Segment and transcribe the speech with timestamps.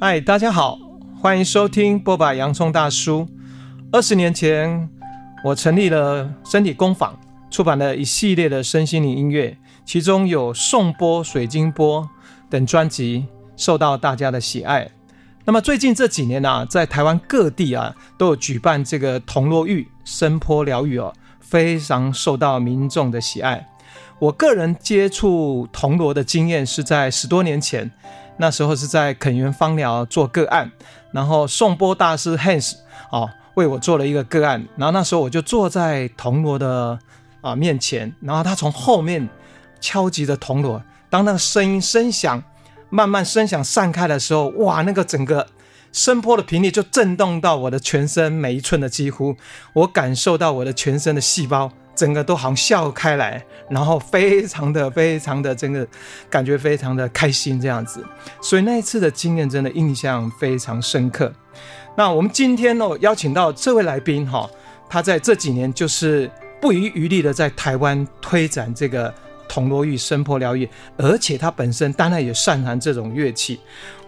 [0.00, 0.78] 嗨，大家好，
[1.20, 2.32] 欢迎收听波把！
[2.32, 3.26] 洋葱大叔。
[3.90, 4.88] 二十年前，
[5.42, 7.18] 我成立了身体工坊，
[7.50, 12.08] 出版了一系列的身心灵音乐，其中有颂钵、水晶钵
[12.48, 13.26] 等专辑，
[13.56, 14.88] 受到大家的喜爱。
[15.44, 23.68] 那么最近这几年呢、啊，在台湾各地啊，都有举办这个铜锣浴声波疗愈哦，非常受到民众的喜爱。
[24.20, 27.90] 我个人接触铜锣的经验是在十多年前，
[28.38, 30.70] 那时候是在肯园芳疗做个案，
[31.12, 32.74] 然后颂钵大师 Hans
[33.10, 36.98] 哦为我做了一个个案，然后那时候我就坐在铜锣的
[37.40, 39.28] 啊面前，然后他从后面
[39.80, 42.42] 敲击着铜锣，当那个声音声响
[42.88, 45.46] 慢慢声响散开的时候，哇，那个整个
[45.92, 49.36] 声波的频率就震动到我的全身每一寸的肌肤，
[49.72, 51.72] 我感受到我的全身的细胞。
[51.98, 55.84] 整个都好像笑开来，然后非常的非常的真的
[56.30, 58.04] 感觉非常的开心这样子，
[58.40, 61.32] 所以那一次的经验真的印象非常深刻。
[61.96, 64.48] 那我们今天呢，邀请到这位来宾哈，
[64.88, 69.12] 他在这几年就是不遗余力的在台湾推展这个
[69.48, 73.58] 铜锣玉声波疗愈，而且他本身当然也擅长这种乐器，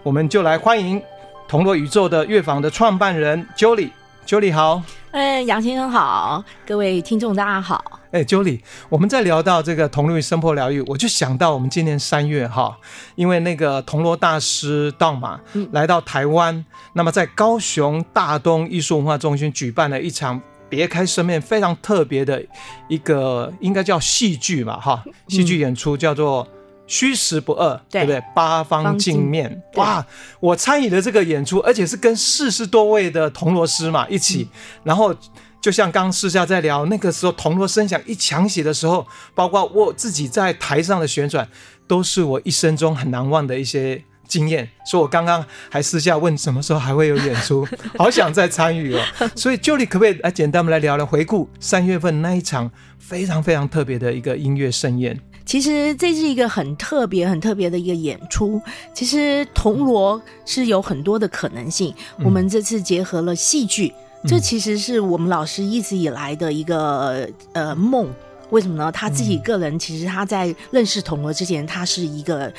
[0.01, 1.03] 我们就来欢迎
[1.45, 4.81] 铜锣宇宙的乐坊的创办人 Jolie，Jolie 好。
[5.11, 7.99] 哎，杨先生好，各位听众大家好。
[8.11, 12.77] 哎，Jolie，我们在聊到这个铜锣浴声波疗愈，我就想到我们今年三月哈，
[13.15, 15.37] 因为那个铜锣大师道马
[15.73, 22.41] 来到台湾，嗯、那么在高雄大东艺术文化中心举办了一场别开生面非常特别的
[22.87, 26.47] 一个，应该叫戏剧嘛哈，戏剧演出叫做。
[26.91, 28.21] 虚实不二，对，对不对？
[28.35, 30.05] 八方镜面，哇！
[30.41, 34.49] 我参与了这个演出，而且是跟四十多位的铜锣师嘛一起。
[34.51, 35.15] 嗯、然后，
[35.61, 41.47] 就像刚私下在聊，那个时候铜锣声响一响起的时候，包括我自己在台上的旋转，
[41.87, 44.69] 都是我一生中很难忘的一些经验。
[44.85, 47.65] 所以我刚刚还私下问什么时候还会有演出，
[47.97, 49.01] 好想再参与哦。
[49.37, 55.17] 所以，Jolie 可不可以来简单我们来聊聊回顾三月份那一场非常非常特别的一个音乐盛宴？
[55.45, 58.61] 其实这是一个很特别、很特别的一个演出。
[58.93, 61.93] 其实铜锣是有很多的可能性。
[62.17, 63.93] 嗯、我们这次结合了戏剧，
[64.23, 68.07] 嗯、这其实是我们老师一直以来的一个呃梦。
[68.51, 68.91] 为什么呢？
[68.91, 72.51] 他自己个人其实他在认识铜锣之前，他是一个。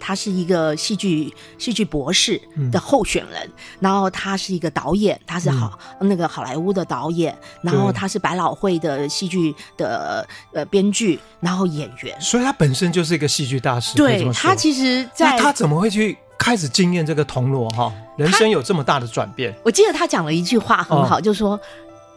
[0.00, 2.40] 他是一个戏剧戏剧博士
[2.72, 13.94] 的候选人，嗯、然后他是一个导演，他是好、嗯、那个好莱坞的导演，然后他是百老汇的戏剧的呃编剧，然后演员，所以他本身就是一个戏剧大师。
[13.94, 17.92] 对，他其实在，在他怎么会去开始经验这个铜锣哈？
[18.16, 19.54] 人生有这么大的转变？
[19.62, 21.60] 我记得他讲了一句话很好，哦、就是说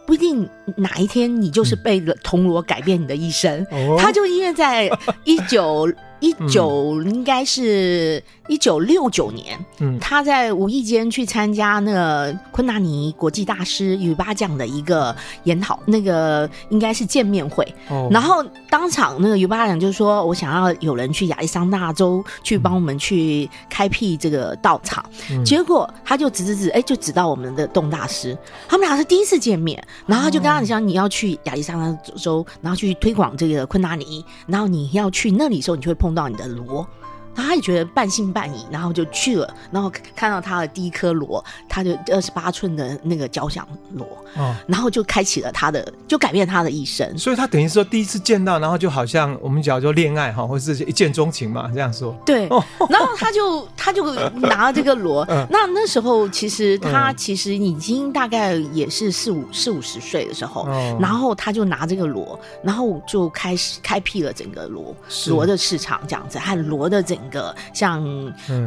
[0.06, 3.66] 不一定哪一天你就是被铜锣改变你的一生。
[3.70, 4.90] 嗯、他就因为在
[5.24, 5.86] 一九。
[6.24, 28.36] 一九应该是一九六九年，嗯，他在无意间去参加那个昆达尼国际大师雨巴奖的一个研讨，那个应该是见面会，哦，然后当场那个雨巴奖就说我想要有人去亚利桑那州去帮我们去开辟这个道场，嗯，结果他就指指指，哎，就指到我们的洞大师，
[28.66, 36.86] 他们俩是第一次见面，然后他就跟他讲你要去亚利桑那州，然后去推广这个昆达尼，然后你要去那里的时候，你就会碰到你的锣。
[37.34, 44.06] 他也觉得半信半疑，然后就去了，然后看到他的第一颗螺，他就二十八寸的那个交响螺，
[44.36, 47.18] 哦，然后就开启了他的，就改变他的一生。
[47.18, 52.14] 所以他等于说第一次见到，然后就好像我们讲说恋爱哈，或者是一见钟情嘛，这样说。
[52.24, 64.94] 对，哦、然后他就 他就拿了这个螺，嗯、那那时候其实他其实已经大概也是四五四五十岁的时候，嗯、然后他就拿这个螺，然后就开始开辟了整个螺
[65.26, 67.18] 螺的市场，这样子，还有螺的整。
[67.30, 68.04] 个像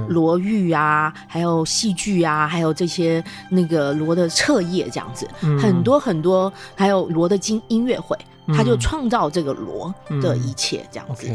[0.07, 8.17] 罗玉啊，嗯、还有戏剧啊，还有这些那个罗的彻夜这样子，嗯、很多很多，还有罗的金音乐会，
[8.47, 11.27] 嗯、他就创造这个罗的一切这样子。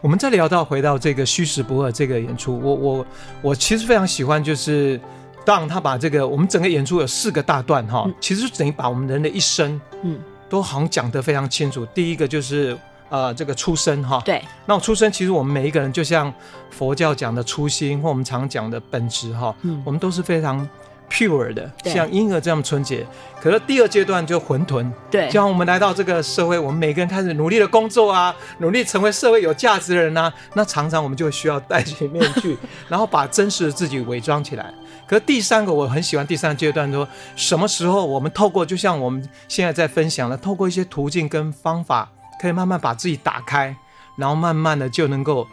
[0.00, 3.06] 我们再聊到回到这个虚实不二这个演出，我我
[3.42, 5.00] 我其实非常喜欢，就是
[5.44, 10.18] 当他把这个我们整个演出有四个大段哈，嗯、其实就等于把我们人的一生嗯
[10.48, 11.86] 都好像讲得非常清楚。
[11.86, 12.78] 第一个就是。
[13.14, 16.34] 呃，这个出生哈，对，那我出生其实我们每一个人就像
[16.68, 20.68] 佛教讲的初心，或我们常讲的本质哈，嗯，我们都是非常
[21.08, 23.06] pure 的，对像婴儿这样纯洁。
[23.40, 32.58] 可是第二阶段就混沌，对，就像我们来到这个社会，我们每个人开始努力的工作啊，努力成为社会有价值的人啊，那常常我们就需要戴起面具，
[32.88, 34.74] 然后把真实的自己伪装起来。
[35.06, 42.10] 可是第三个我很喜欢第三阶段说，说什么时候我们透过，就像我们现在在分享的，透过一些途径跟方法。
[42.40, 43.76] 可以慢慢把自己打开，
[44.16, 45.46] 然后慢慢的就能够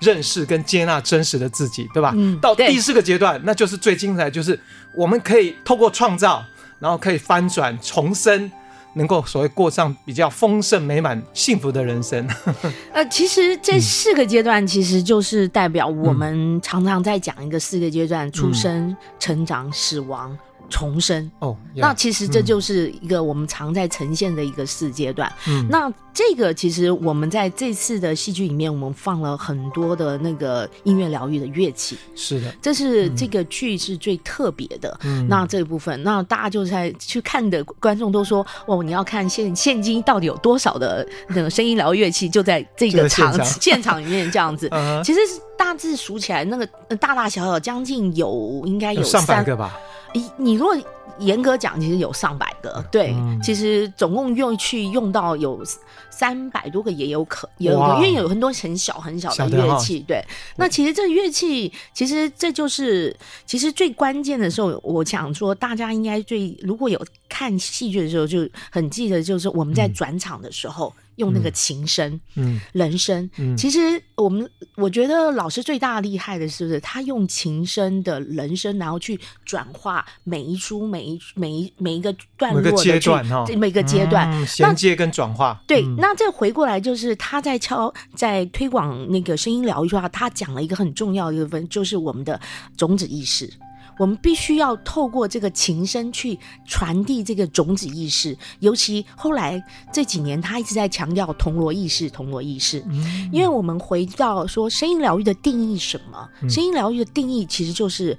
[0.00, 2.12] 认识跟接纳真实的自己，对吧？
[2.16, 4.58] 嗯，到第四个阶段，那就是最精彩，就是
[4.94, 6.44] 我们可以透过创造，
[6.78, 8.50] 然后可以翻转重生。
[8.94, 12.28] 能够所谓过上比较丰盛、美满、幸福的人生。
[12.92, 20.36] 呃，其实这四个阶段，其实就是代表我们常常在讲一个四个阶段：出生、成长、死亡。
[20.70, 25.30] 重生哦，那其实这就是一个我们常在呈现的一个四阶段。
[25.48, 31.98] 嗯，那这个其实我们在这次的戏剧里面，我们放了很多的那个音乐疗愈的乐器。
[32.14, 34.98] 是的，这是这个剧是最特别的。
[35.02, 44.70] 嗯，那这一部分，那大家就在去看的观众都说，哦，你要看现现今到底有多少的那个声音疗愈乐器，就在这个场现场， 里面这样子。
[45.04, 46.66] 其实是大致数起来，那个
[46.96, 49.78] 大大小小将近有应该有上百个吧。
[50.14, 50.74] 你你如果
[51.18, 55.62] 严格讲，其实有上百个，对，嗯、其实总共用去用到有
[56.08, 60.24] 三百多个也有可有，有，因为有很多很小很小的乐器，对。
[60.56, 63.14] 那其实这个乐器，其实这就是
[63.44, 66.98] 其实最关键的时候，我想说，大家应该最如果有
[67.28, 70.90] 看戏剧的时候，就很记得，就是我们在转场的时候。
[70.96, 73.78] 嗯用那个琴声，嗯，人声，嗯，其实
[74.16, 84.30] 我们我觉得老师最大厉害的是不是他用琴声的人声，然后去转化每一出每一每一每一个段落的阶段哈，每个阶段。
[84.46, 85.62] 衔接跟转化。
[85.66, 92.40] 对，那这回过来就是他在敲在推广那个声音疗愈的话，他讲了一个很重要的一个部分，就是我们的
[92.76, 93.50] 种子意识。
[94.00, 99.62] 我们必须要透过这个琴声去传递这个种子意识，尤其后来
[99.92, 102.82] 这几年，他一直在强调铜锣意识，铜锣意识。
[102.88, 106.26] 嗯，因为我们回到说声音疗愈的定义什么？
[106.48, 108.16] 声音疗愈的定义其实就是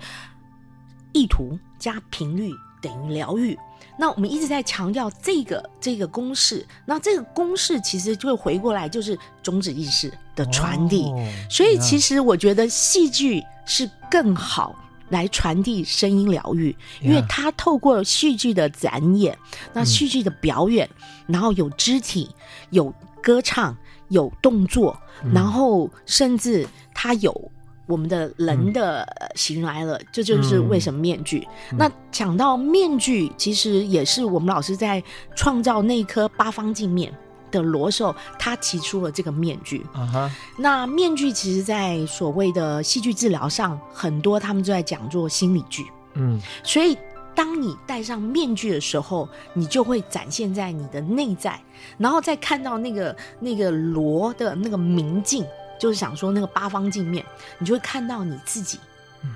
[1.13, 3.57] 意图加频率等于疗愈。
[3.98, 11.06] 那我们一直在强调这个这个公式，那这个公式其实就回过来就是种子意识的传递。
[11.06, 14.75] 哦，所以其实我觉得戏剧是更好。
[15.12, 19.38] 来传递声音疗愈，因为他透过戏剧的展演，
[19.74, 20.90] 那戏剧的表演，
[21.28, 22.28] 然后有肢体、
[22.72, 22.92] 有
[23.22, 23.78] 歌唱、
[24.10, 25.00] 有动作，
[25.34, 27.52] 然后甚至他有
[27.86, 29.06] 我们的人的
[29.36, 31.48] 形来了，这就是为什么面具。
[31.78, 35.04] 那讲到面具，其实也是我们老师在
[35.36, 37.14] 创造那颗八方镜面。
[37.51, 39.86] 的罗寿，他提出了这个面具。
[39.94, 40.31] Uh huh.
[40.57, 45.86] 那面具其实，在所谓的戏剧治疗上，很多他们都在讲做心理剧。
[46.13, 46.98] 嗯，所以
[47.36, 51.62] 当你戴上面具的时候，你就会展现在你的内在，
[51.98, 55.45] 然后再看到那个那个罗的那个明镜，
[55.80, 57.25] 就是想说那个八方镜面，
[57.59, 58.80] 你就会看到你自己。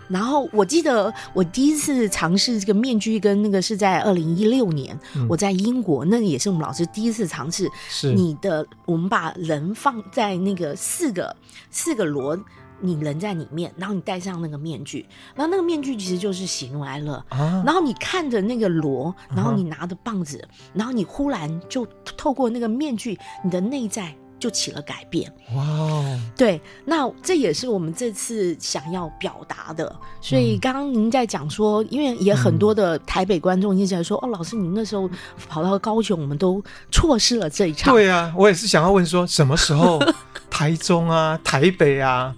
[0.07, 7.69] 然后我记得我第一次尝试这个面具，跟那个是在二零一六年，嗯、我在英国，那也是我们老师第一次尝试。
[7.89, 11.35] 是你的，我们把人放在那个四个
[11.69, 12.37] 四个螺，
[12.79, 15.05] 你人在里面，然后你戴上那个面具，
[15.35, 17.13] 然后那个面具其实就是喜怒哀乐。
[17.29, 21.87] 啊、然后你看着那个螺，然后你拿着棒子，啊、然后你忽然就
[22.17, 24.15] 透过那个面具，你的内在。
[24.37, 26.03] 就起了改变哇.
[26.35, 29.93] 对，那这也是我们这次想要表达的。
[30.21, 35.09] 所以刚刚您在讲说，因为也很多的台北观众一直在说：“嗯、哦，老师，您那时候
[35.47, 39.99] 跑到高雄，我们都错失了这一场。”对啊，我也是想要问说，什么时候
[40.49, 42.35] 台中啊、台北啊？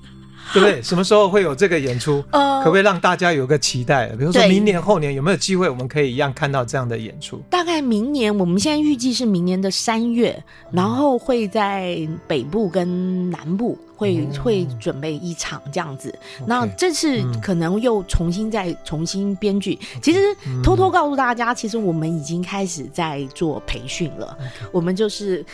[0.53, 0.81] 对不对？
[0.81, 2.23] 什么时候会有这个演出？
[2.31, 4.07] 呃，可不可以让大家有个期待？
[4.15, 7.41] 比如说明年、后年有没有机会，我们可以一样看到这样的演出？
[7.49, 16.13] 大概明年，我们现在预计是明年的三月，然后会在北部跟南部会、嗯、会准备一场这样子。
[16.45, 19.77] 那这次可能又重新再重新编剧。
[19.95, 20.19] 嗯、其实
[20.63, 24.37] 偷偷告诉大家，其实我们已经开始在做培训了。
[24.71, 25.45] 我们就是。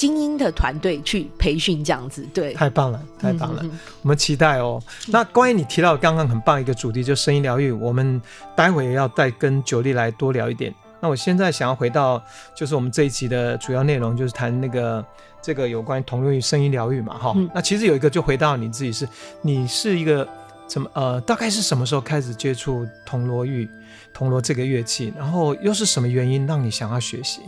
[0.00, 3.62] 精英的团队去培训这样子，对，太棒了，太棒了，
[4.00, 4.82] 我们期待哦。
[5.08, 8.18] 那关于你提到刚刚很棒一个主题，就声音疗愈，我们
[8.56, 10.74] 待会也要再跟九力来多聊一点。
[11.00, 12.22] 那我现在想要回到，
[12.54, 15.04] 就是我们这一集的主要内容，就是谈那个
[15.42, 17.46] 这个有关铜锣与声音疗愈嘛，哈、嗯。
[17.54, 19.06] 那其实有一个就回到你自己是，
[19.42, 20.26] 你是一个
[20.66, 23.68] 怎么呃，大概是什么时候开始接触铜锣玉
[24.14, 27.42] 铜锣这个乐器，然后又是什么原因让你想要学习？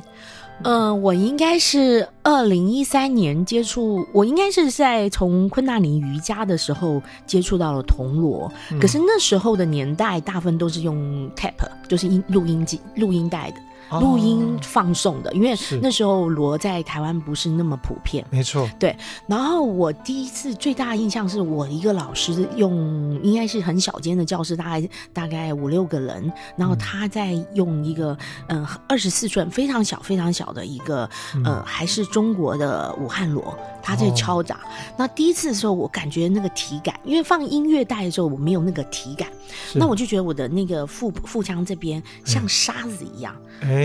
[0.64, 8.52] 嗯、呃，我应该是二零一三年接触，我应该是在从昆达里瑜伽的时候接触到了铜锣。
[8.71, 13.57] 嗯、可是那时候的年代，大部分都是用 tape，就是音录音机、录音带的。
[14.00, 18.25] 录音放送的，哦、因为那时候锣在台湾不是那么普遍。
[18.30, 18.96] 没错，对。
[19.26, 28.16] 然后我第一次最大的印象是我一个老师用，应该是很小间的教室，大概大概五六个人，然后他在用一个
[28.49, 31.08] 嗯二十四寸非常小非常小的一个
[31.44, 34.56] 呃还是中国的武汉锣，他在敲打。
[34.56, 34.58] 哦、
[34.96, 39.28] 那第一次的时候，我感觉那个体感，因为放音乐带的时候我没有那个体感，
[39.75, 43.34] 那我就觉得我的那个腹腹腔这边像沙子一样。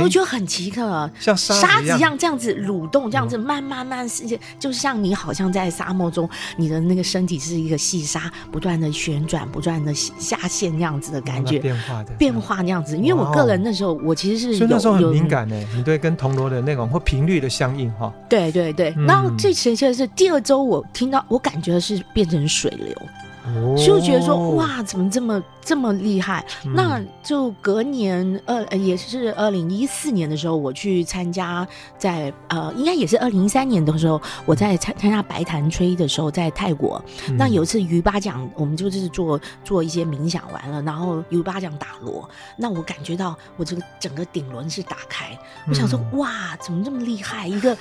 [0.01, 12.98] 我觉得很奇特，像沙子一样这样子蠕动，这样子慢慢慢，是就像你好像在沙漠中，你的那个身体是一个细沙，不断的旋转，不断的下陷那样子的感觉，变化的变化那样子。
[12.98, 18.13] 因为我个人那时候我其实是有，那时候很敏感呢，你对跟铜锣的那种或频率的相应哈。
[18.30, 22.96] 对对对，然后最神奇的是第二周我听到，我感觉是变成水流。
[23.77, 26.46] 就觉得说哇，怎么这么这么厉害？
[26.66, 37.04] 嗯、那就隔年二也是二零一四年的时候，我去参加在呃，应该也是二零一三年的时候，我在参参加白檀吹的时候，在泰国。
[37.30, 42.27] 嗯、那有一次鱼巴讲，我们就是做做一些冥想完了，然后鱼巴讲打锣，
[42.58, 45.38] 那我感觉到我这个整个顶轮是打开，
[45.68, 47.48] 我想说、嗯、哇，怎么这么厉害？
[47.48, 47.77] 一个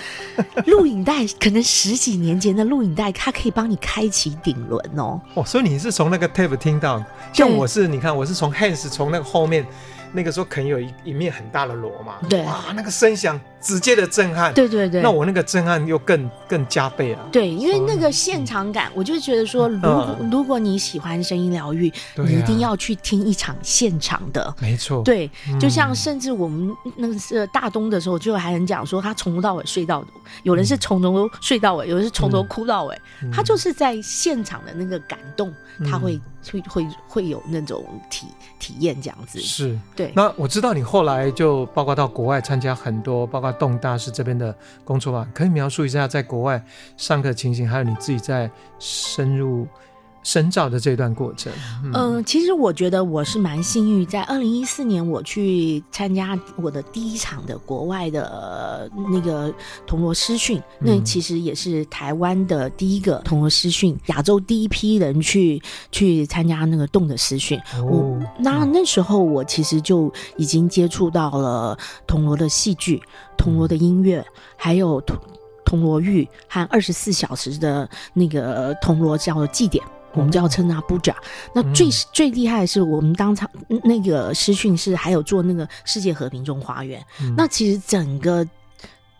[0.66, 5.20] 录影带，可能十几年前的录影带，它可以帮你开启顶轮哦。
[5.34, 9.66] 哦所以你是从那个 tape 听到，像我是，你看我是从 hands 从那个后面，
[10.12, 13.40] 那个时候可能有一一面很大的锣嘛，对，哇，那个声响。
[13.66, 17.28] 直接的震撼，对对对，那我那个震撼又更更加倍了。
[17.32, 24.54] 对，因为那个现场感，我就觉得说，如果如果你喜欢声音疗愈，你一定要去听一场现场的。
[24.60, 30.04] 没错，对，就像甚至我们那个是大东的时候，就还能讲说，他从头到尾睡到，
[30.44, 32.96] 有人是从头睡到尾，有人是从头哭到尾，
[33.32, 35.52] 他就是在现场的那个感动，
[35.90, 36.20] 他会
[36.52, 38.28] 会会会有那种体
[38.60, 39.40] 体验这样子。
[39.40, 40.12] 是，对。
[40.14, 43.55] 那我知道你后来就包括到国外参加很多，包括。
[43.58, 46.62] 动大师这边的工作吧，可以描述一下在国外
[46.96, 49.66] 上课情形，还有你自己在深入
[50.26, 51.52] 深造的这段过程。
[51.84, 59.54] 嗯、呃，其实我觉得我是蛮幸运，在二零一四年我去参加我的第一场的国外的那个
[59.86, 67.56] 铜锣师训，那其实也是台湾的第一个铜锣师训，亚洲第一批人去去参加那个动的师训。
[67.76, 73.00] 哦，那那时候我其实就已经接触到了铜锣的戏剧。
[73.38, 74.24] 铜锣的音乐，
[74.56, 75.16] 还有铜
[75.64, 79.84] 铜锣浴和二十四小时的那个铜锣叫做祭典，
[80.16, 81.14] 我们就要称它布扎。
[81.54, 83.48] 那最最厉害的是，我们当场
[83.84, 87.00] 那个师训是还有做那个世界和平中花园。
[87.36, 88.44] 那其实整个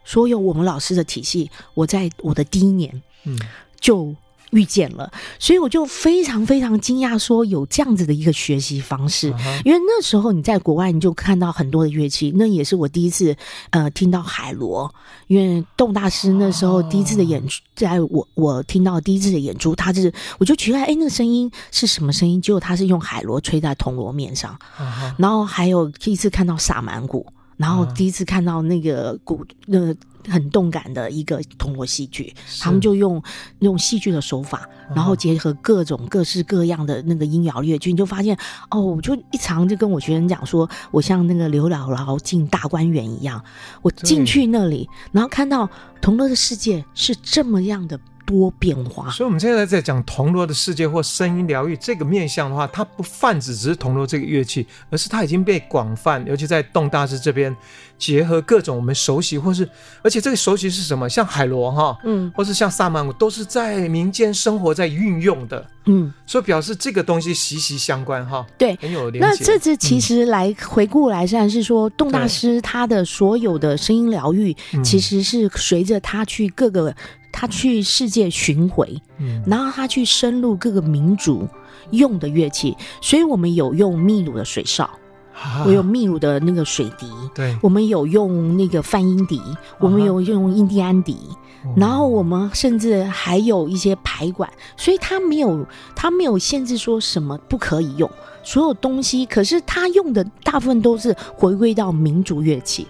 [0.04, 3.38] 所有我们老师的体系，我在我的第一年，嗯，
[3.78, 4.12] 就。
[4.50, 9.32] 遇见了，所以我就非常非常惊讶，说有这样子的一个学习方式。
[9.32, 9.62] Uh huh.
[9.64, 13.36] 因为那时候你在国外，你就看到很多的乐器，那也是我第一次
[13.70, 14.92] 呃听到海螺。
[15.26, 22.40] 因为栋大师那时候第一次的演出，在我我听到第一次的演出，他就是我就觉得哎，那个声音是什么声音？
[22.40, 25.14] 结果他是用海螺吹在铜锣面上，uh huh.
[25.18, 29.96] 然后还有第一次看到萨满鼓，然后第一次看到那个古那个。
[30.28, 33.22] 很动感的一个铜锣戏剧，他们就用
[33.60, 38.36] 用戏剧的手法，然后结合各种各式各样的那个音摇乐剧，你就发现
[38.68, 43.40] 哦，我就一常就跟我学生讲说，我像那个刘姥姥进大观园一样，
[43.82, 45.70] 我进去那里，然后看到
[46.00, 47.96] 铜锣的世界是这么样的。
[48.26, 57.56] 多变化，所以我们现在在讲铜锣的世界或声音疗愈这个面向的话，它不泛指只是铜锣这个乐器，而是它已经被广泛，尤其在洞大师这边
[57.98, 59.68] 结合各种我们熟悉，或是
[60.02, 61.08] 而且这个熟悉是什么？
[61.08, 69.28] 像海螺哈，嗯，或是像萨满舞，都是在民间生活在运用的，嗯，所以表示这个东西息息相关哈，对，很有连结。
[69.28, 76.94] 那这次其实来回顾来算是说，洞大师他的所有的声音疗愈，其实是随着他去各个。
[77.38, 81.46] 他去世界巡回，嗯，然后他去深入各个民族
[81.90, 84.88] 用的乐器，所以我们有用秘鲁的水哨，
[85.36, 91.16] 啊、我有秘鲁的那个水笛，对，我们有用那个泛音笛，啊、我们有用印第安笛，
[91.62, 98.10] 啊、然后我们甚至还有一些排管，所以它没有它没有限制说什么不可以用，
[98.42, 102.86] 所有东西，可是他用的大部分都是回归到民族乐器。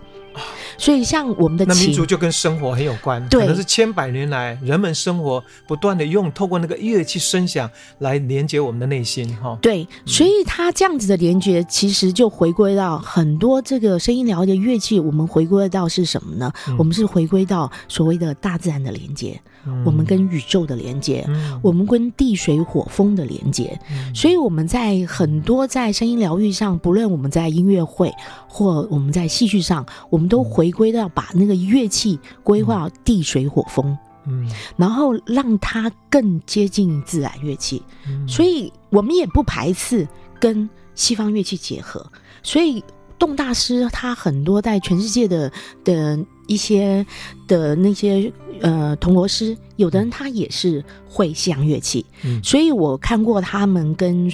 [0.78, 9.58] 所以，像我们的那民族就跟生活很有关，对可能是千百年来人们生活不断的用透过那个乐器声响来连接我们的内心，哈。
[9.62, 16.52] 对，所以它这样子的连接，其实就回归到很多这个声音疗愈的乐器，我们回归到是什么呢？
[16.68, 19.40] 嗯、我们是回归到所谓的大自然的连接。
[19.66, 23.78] 嗯、我们跟宇宙的连接，嗯、我们跟地水火风的连接。
[23.90, 28.12] 嗯、所以我们在很多在声音疗愈上，不论我们在音乐会
[28.48, 33.96] 或我们在戏剧上，我们都回归到把那个乐器规划到地水火风。
[34.28, 40.06] 嗯，然后让它更接近自然乐器，嗯、所以我们也不排斥
[40.40, 42.04] 跟西方乐器结合。
[42.42, 42.82] 所以
[43.18, 45.52] 动大师他很多在全世界的
[45.84, 47.04] 的一些
[47.48, 54.30] 的那些呃铜锣师，有的人他也是会西洋乐器，嗯、所以我看过他们跟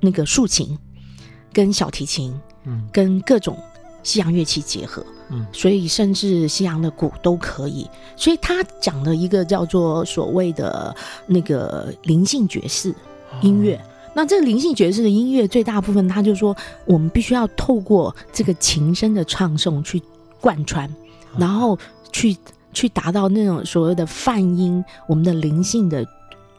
[0.00, 0.78] 那个竖琴、
[1.52, 2.34] 跟小提琴、
[2.64, 3.56] 嗯，跟各种
[4.02, 5.04] 西洋乐器结合。
[5.30, 7.86] 嗯，所以甚至西洋的鼓都可以。
[8.16, 10.96] 所以他讲的一个叫做所谓的
[11.26, 12.94] 那个灵性爵士
[13.42, 13.76] 音乐。
[13.76, 13.80] 哦、
[14.14, 20.02] 那这个灵性爵士的音乐最大部分，他就说我们必须要透过这个琴声的唱诵去
[20.40, 20.90] 贯穿，
[21.36, 21.78] 然后
[22.12, 22.36] 去
[22.72, 26.06] 去达到那种所谓的泛音，我们的灵性的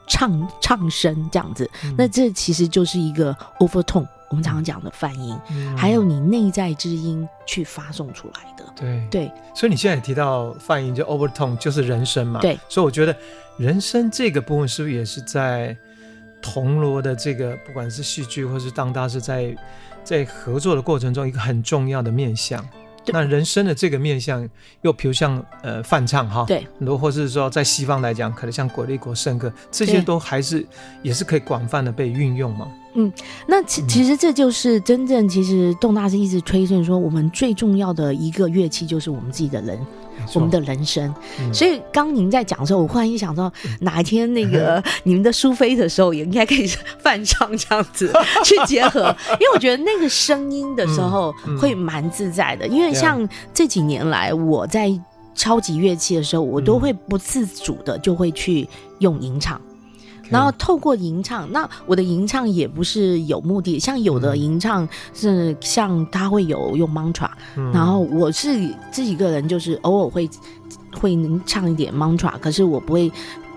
[0.08, 1.70] 唱唱声这样子。
[1.84, 4.08] 嗯、那这其实就是一个 overtone。
[4.30, 9.32] 我们常常讲的泛音，嗯、还有你内在之音去发送出来的，对对。
[9.56, 12.40] 所以你现在也提到泛音，就 overtone，就是人声嘛。
[12.40, 12.56] 对。
[12.70, 13.16] 所以我觉得
[13.58, 15.76] 人声这个部分是不是也是在
[16.44, 19.56] 铜锣的这个，不管是戏剧或是当大师在
[20.04, 22.64] 在合作的过程中，一个很重要的面向。
[23.12, 24.48] 那人生的这个面向，
[24.82, 30.66] 又比如像呃泛唱哈，对，很多或是说在西方来讲，可能像国立国圣歌，这些都还是
[31.02, 32.68] 也是可以广泛的被运用嘛。
[32.96, 33.12] 嗯，
[33.48, 39.80] 那其其实这就是真正其实动大师一直推荐说，我们最重要的一个乐器就是我们自己的人。
[40.34, 46.68] 我们的人生，嗯、所以刚您在讲的时候，我忽然一想到，哪一天那个 你们的苏菲的时候，也应该可以
[47.00, 48.12] 泛唱这样子
[48.46, 52.68] 去结合，因为我觉得那个声音的时候会蛮自在的。
[52.68, 54.92] 因为像这几年来，我在
[55.36, 58.68] 超级乐器的时候，我都会不自主的就会去
[59.00, 59.60] 用吟唱。
[60.30, 70.30] 然后透过吟唱，那我的吟唱也不是有目的，像有的吟唱是像他会有用 mantra，嗯，然后我是自己个人就是偶尔会
[70.94, 73.12] 会能唱一点 mantra，可是我不会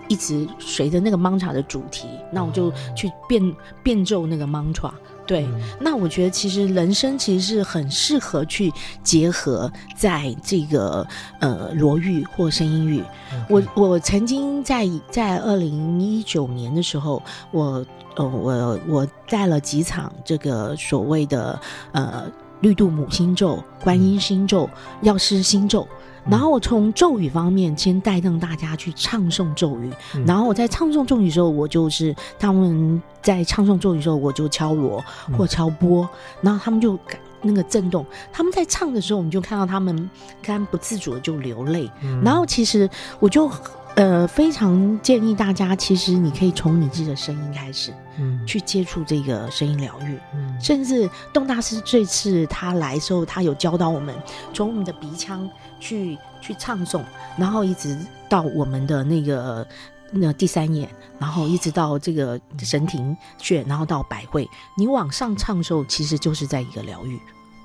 [0.09, 4.91] 一直随着那个 mantra 的主题，那我就去变变奏那个 mantra。
[5.27, 11.07] 对，嗯、那我觉得其实人生其实是很适合去结合在这个
[11.41, 13.03] 呃罗玉或声音域。
[13.49, 17.85] 我我曾经在在二零一九年的时候，我
[18.17, 21.59] 呃我我带了几场这个所谓的
[21.93, 22.25] 呃
[22.61, 24.69] 绿度母心咒、观音心咒、
[25.03, 25.87] 药师心咒。
[26.31, 35.05] 然后我从咒语方面先带动大家去唱诵咒语，嗯、然后我在唱诵咒语的时候，我就是他们在唱诵咒语的时候，我就敲锣
[35.37, 36.09] 或敲钵，嗯、
[36.43, 36.99] 然后他们就
[37.41, 38.07] 那个震动。
[38.33, 40.09] 他们在唱的时候，我们就看到他们
[40.43, 41.91] 刚不自主的就流泪。
[42.03, 43.51] 嗯、然后其实我就
[43.97, 54.15] 呃非常建议大家，其实你可以从你自己的声音开始，嗯，去接触这个声音疗愈，嗯，甚至动大师这次他来的时候，他有教导我们
[54.53, 55.49] 从我们的鼻腔。
[55.85, 57.03] 去去唱诵，
[57.37, 59.67] 然后一直到我们的那个
[60.13, 64.49] 那第三眼，然后一直到这个神庭穴，然后到百会。
[64.77, 67.19] 你往上唱的时候，其实就是在一个疗愈。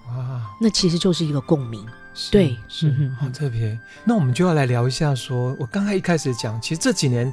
[0.09, 1.85] 哇，那其实就是一个共鸣。
[2.13, 2.89] 是对，是
[3.19, 3.79] 很特别。
[4.03, 7.31] 那我们就要来聊一下说，说我刚才一开始讲，其实这几年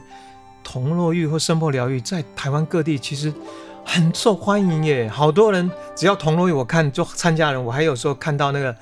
[0.62, 3.32] 铜锣浴或声波疗愈在台湾各地其实
[3.84, 5.08] 很受欢迎耶。
[5.08, 8.74] 好多人只要铜锣浴，我看就参加人，我还有时候看到那个。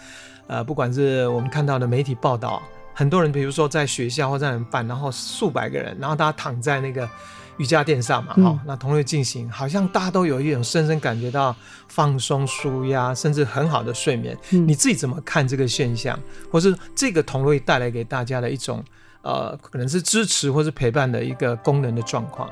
[0.48, 2.60] 呃，不管是我们看到的媒体报道，
[2.92, 7.08] 很多人，比如说在学校或在人办，然后数百个人，然后大家躺在那个
[7.58, 11.54] 瑜伽垫上嘛，哈、嗯哦，那同时进行，好像大家都有一种深深感觉到
[11.88, 14.36] 放松、舒压，甚至很好的睡眠。
[14.50, 16.18] 嗯、你自己怎么看这个现象，
[16.50, 18.82] 或是这个同类带来给大家的一种
[19.22, 22.50] 呃，可能是支持或是陪伴的一个功能的状况？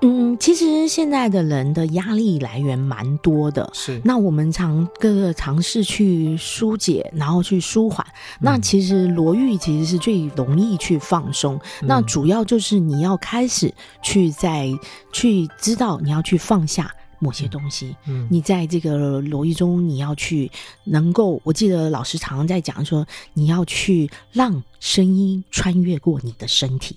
[0.00, 4.00] 嗯，其实现在的人的压力来源蛮多的，是。
[4.04, 8.06] 那我们常各个尝试去疏解，然后去舒缓。
[8.08, 11.56] 嗯、那其实罗玉其实是最容易去放松。
[11.82, 14.68] 嗯、那主要就是你要开始去在
[15.12, 17.96] 去知道你要去放下某些东西。
[18.06, 20.50] 嗯，你在这个锣域中，你要去
[20.84, 26.96] 能够，我记得老师常常在讲说，你要去让声音穿越过你的身体。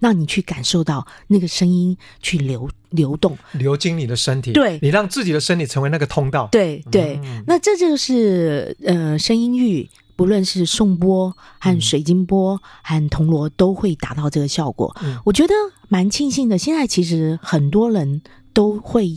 [0.00, 4.52] 让你去感受到那个声音去流流动，流经你的身体。
[4.52, 6.48] 对，你让自己的身体成为那个通道。
[6.50, 14.96] 对对，嗯、那这就是呃，声音域，不论是颂钵和水晶钵和铜锣，都会达到这个效果。
[15.02, 15.54] 嗯、我觉得
[15.88, 16.58] 蛮庆幸的。
[16.58, 19.16] 现在其实很多人都会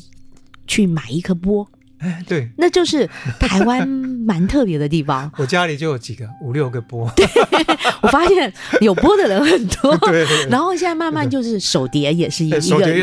[0.67, 1.67] 去买一颗钵。
[2.03, 5.31] 哎， 对，那就是台湾蛮特别的地方。
[5.37, 7.25] 我家里就有几个五六个波， 对，
[8.01, 9.97] 我发现有波的人很多。
[10.49, 12.57] 然后现在慢慢就是手碟也是一个，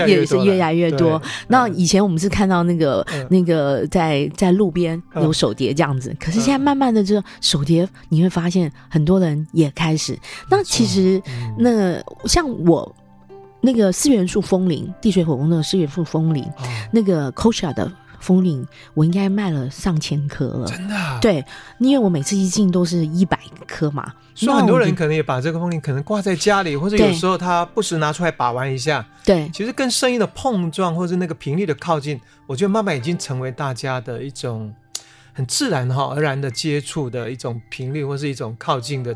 [0.07, 1.21] 也是越来越多。
[1.49, 10.19] 那以前我们是看到那个那个在在路边有手碟这样子，可是现在慢慢的这手碟你会发现很多人也开始。
[10.51, 11.21] 那其实
[11.59, 12.95] 那像我。
[13.63, 20.67] 那个四元素风铃，地水火风的四元素风铃，哦、那个 Kosha 的风铃，我应该卖了上千颗了。
[20.69, 21.19] 真的、啊？
[21.21, 21.45] 对，
[21.79, 24.13] 因为我每次一进都是一百颗嘛。
[24.35, 29.05] 所以很多人可能也把这个风铃可能挂在家里，或者有时候他不时拿出来把玩一下。
[29.25, 34.73] 对，其实跟声音的碰撞，或者那个频率的靠近，我觉得慢慢已经成为大家的一种
[35.35, 39.15] 很自然哈而然的接触的一种频率，或是一种靠近的，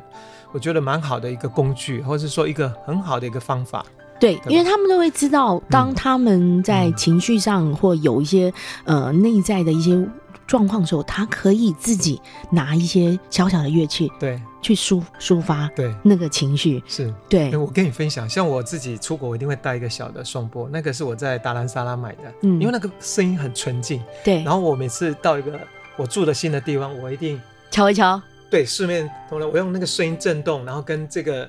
[0.52, 3.84] 我觉得蛮好的一个工具，或者是说一个很好的一个方法。
[4.24, 8.50] 对，因为他们都会知道，当他们在情绪上或有一些、
[8.84, 10.02] 嗯、呃内在的一些
[10.46, 12.18] 状况的时候，他可以自己
[12.50, 16.82] 拿一些小小的乐器，对，去抒抒发对那个情绪。
[16.87, 17.54] 是，对。
[17.54, 24.02] 我跟你分享，像我自己出国，我一定会带一个小的颂钵，那个是我在达兰萨拉买的，嗯，因为那个声音很纯净。
[24.24, 24.42] 对。
[24.42, 25.60] 然后我每次到一个
[25.96, 27.38] 我住的新的地方，我一定
[27.70, 28.18] 敲一敲。
[28.50, 31.46] 对，四面同仁，我用那个声音震动，然后跟这个。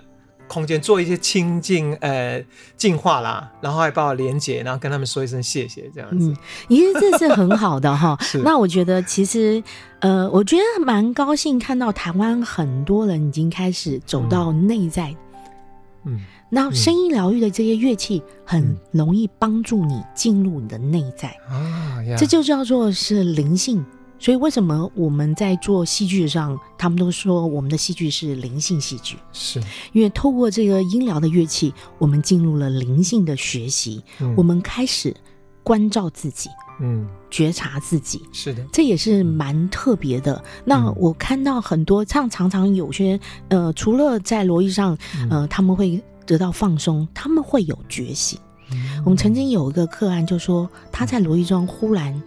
[0.48, 2.44] 空间做一些清净呃
[2.76, 6.30] 净化啦，然后还帮我连接，然后跟他们说一声谢谢这样子。
[6.30, 6.38] 嗯，
[6.70, 8.18] 其实这是很好的哈。
[8.44, 9.62] 那我觉得其实
[10.00, 15.16] 呃，我觉得蛮高兴看到台湾很多人已经开始走到内在。
[16.06, 16.22] 嗯。
[16.48, 23.84] 那声音疗愈的这些乐器很容易帮助你进入你的内在啊，这就叫做是灵性。
[24.26, 29.16] 所以，为什么我们在做戏剧上，他们都说我们的戏剧是灵性戏剧？
[29.32, 29.62] 是
[29.94, 35.16] 因为透过这个音疗的乐器，我们进入了灵性的学习，嗯、我们开始
[35.62, 36.50] 关照自己，
[36.82, 38.20] 嗯，觉察自己。
[38.34, 40.44] 是的，这也是蛮特别的。
[40.66, 44.98] 那我看到很多，唱常常有些呃，除了在罗艺上，
[45.30, 48.40] 呃，他们会得到放松，他们会有觉醒。
[48.72, 52.20] 嗯、我们曾经有一个个案，就说他在罗艺庄忽然。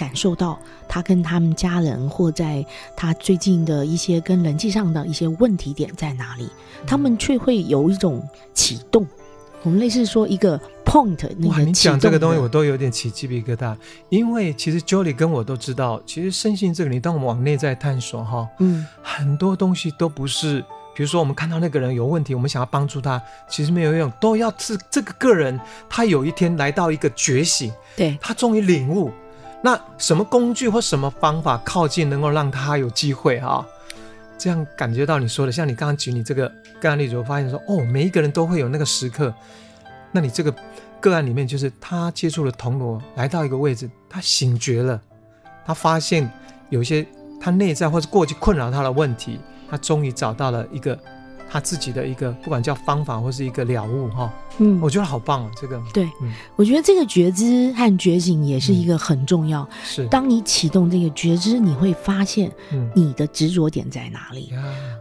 [0.00, 0.58] 感受到
[0.88, 2.64] 他跟他们家人，或在
[2.96, 6.48] 他最近的一些跟人际上的一些问题点在哪里，
[6.86, 9.06] 他们却会有一种启动。
[9.62, 11.48] 我们类似说一个 point 那个。
[11.50, 13.76] 哇，你讲这个东西我都有点起鸡皮疙瘩，
[14.08, 25.60] 因为其实 Jolie 跟我都知道，其实身心这个，你当我们往内在探索哈，嗯，很多东西都不是，比如说我们看到那个人有问题，我们想要帮助他，其实没有用，都要是这个个人
[25.90, 29.10] 他有一天来到一个觉醒，对，他终于领悟。
[29.62, 33.66] 那什么工具或什么方法靠近，能够让他有机会哈？
[34.38, 39.34] 这样感觉到你说的，像你刚刚举你这个个案例子，我发现说哦，每一个人都会有那个时刻。
[40.12, 40.54] 那你这个
[40.98, 45.00] 个案里面，就是他接触了铜锣，来到一个位置，他醒觉了，
[45.66, 46.30] 他发现
[46.70, 47.06] 有一些
[47.40, 49.38] 他内在或者过去困扰他的问题，
[49.70, 50.98] 他终于找到了一个。
[51.50, 59.68] 他自己的一个不管叫方法或是一个了悟哈，嗯，我觉得好棒啊，这个对，嗯，我觉得这个觉知和觉醒也是一个很重要。
[59.82, 62.50] 是，当你启动这个觉知，你会发现，
[62.94, 64.52] 你的执着点在哪里？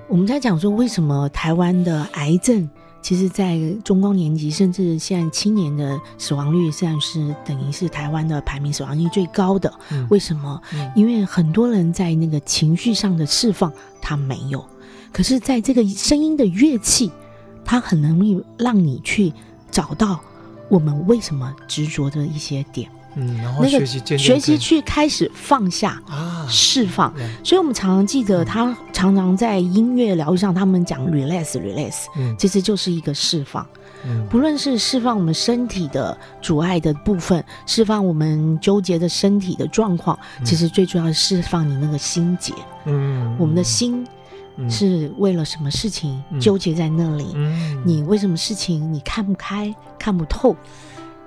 [0.07, 2.67] 我们在讲说，为什么台湾的癌症，
[2.99, 9.71] 其实，在中高年级甚至现在青年的死亡率，算是等于是台湾的排名死亡率最高的。
[10.09, 10.59] 为什么？
[10.95, 14.65] 因为很多人在那个情绪上的释放，他没有。
[15.11, 17.11] 可是，在这个声音的乐器，
[17.65, 19.33] 它很容易让你去
[19.69, 20.19] 找到
[20.69, 22.89] 我们为什么执着的一些点。
[23.15, 27.11] 嗯，然后学习学习去开始放下啊，释放。
[27.43, 33.65] 所以，我们常常记得，他常常在音乐疗愈上，他们讲 release，release，嗯，其实就是一个释放。
[34.05, 42.53] 嗯，不论是释放我们身体的阻碍的部分，释放我们纠结的身体的状况，其实最重要的是释放你那个心结。
[42.85, 44.05] 嗯，我们的心。
[44.67, 47.33] 是为了什么事情纠结在那里？
[47.35, 50.55] 嗯，你为什么事情你看不开、看不透？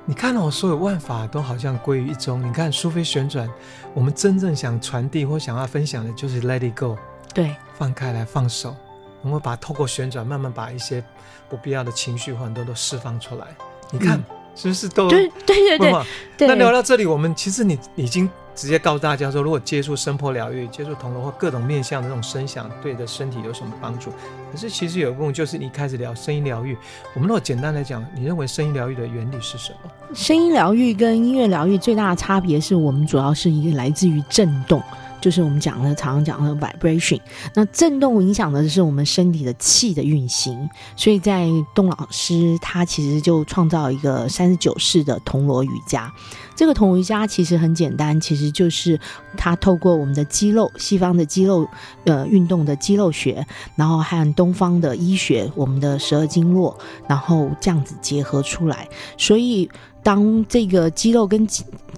[0.04, 2.44] 你看到我所有万法都好像归于一中。
[2.44, 3.48] 你看苏菲旋转，
[3.94, 6.96] 我们真正想传递或想要分享的就是 Let it go，
[7.32, 8.74] 对，放开来，放手。
[9.22, 11.04] 我们把透过旋转，慢慢把一些
[11.48, 13.46] 不必要的情绪很多都释放出来。
[13.92, 14.24] 你看，嗯、
[14.56, 15.92] 是不是都对对对
[16.36, 16.48] 对？
[16.48, 18.28] 那聊到这里，我们其实你已经。
[18.54, 24.10] 直接告诉大家说，如果接触声波疗愈、接触铜锣或各种面向的这种声响，对的身体有什么帮助？
[24.52, 26.76] 可是其实有一部分就是你开始聊声音疗愈。
[27.14, 29.90] 我们如果简单来讲，你认为声音疗愈的原理是什么？
[30.14, 34.82] 声音疗愈跟音乐疗愈最大的差别是我们主要是一个来自于震动，
[35.22, 37.20] 就是我们讲的常常讲的 vibration。
[37.54, 46.12] 那震动影响的是我们身体的气的运行，所以在董老师他其实就创造一个三十九式的铜锣瑜伽。
[46.54, 49.00] 这个铜锣瑜伽其实很简单，其实就是
[49.38, 51.66] 它透过我们的肌肉，西方的肌肉
[52.04, 56.76] 呃运动的肌肉学，然后和东方的医学，我们的十二经络，
[57.08, 58.86] 然后这样子结合出来。
[59.16, 59.68] 所以
[60.02, 61.46] 当这个肌肉跟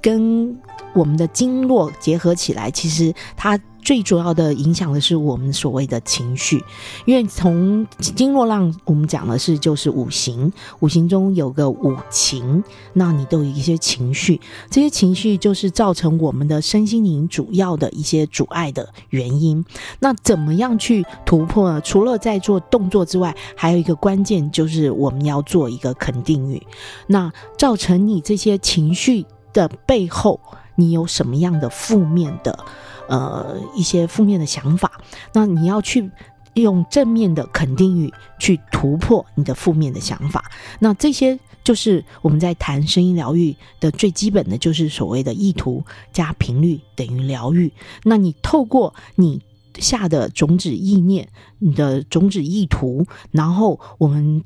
[0.00, 0.56] 跟
[0.94, 3.58] 我们的经络结合起来，其实它。
[3.84, 6.64] 最主要的影响的是我们所谓的情绪，
[7.04, 19.64] 因为从经络浪我们讲的是就是五行，五行中有个五情，那你都有一些情绪，这些情绪就是造成我们的身心灵主要的一些阻碍的原因。
[20.00, 21.80] 那怎么样去突破呢？
[21.82, 26.66] 除了在做动作之外，还有一个关键就是我们要做一个肯定语。
[27.06, 30.40] 那造成你这些情绪的背后，
[30.74, 32.58] 你有什么样的负面的？
[33.08, 35.00] 呃，一些负面的想法，
[35.32, 36.10] 那你要去
[36.54, 40.50] 用正面的肯定语去突破你的负面的想法。
[40.78, 47.72] 那这些就是我们在谈声音疗愈的最基本的就是所谓的意图加频率等于疗愈。
[48.04, 49.42] 那你透过你
[49.78, 54.42] 下的种子意念，你的种子意图，然后我们。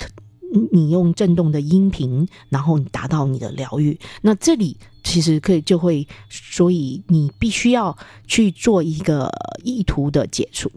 [0.73, 3.99] 你用震动的音频，然后你达到你的疗愈。
[4.23, 9.31] 那这里其实可以就会，所以你必须要去做一个
[9.63, 10.71] 意图的解除，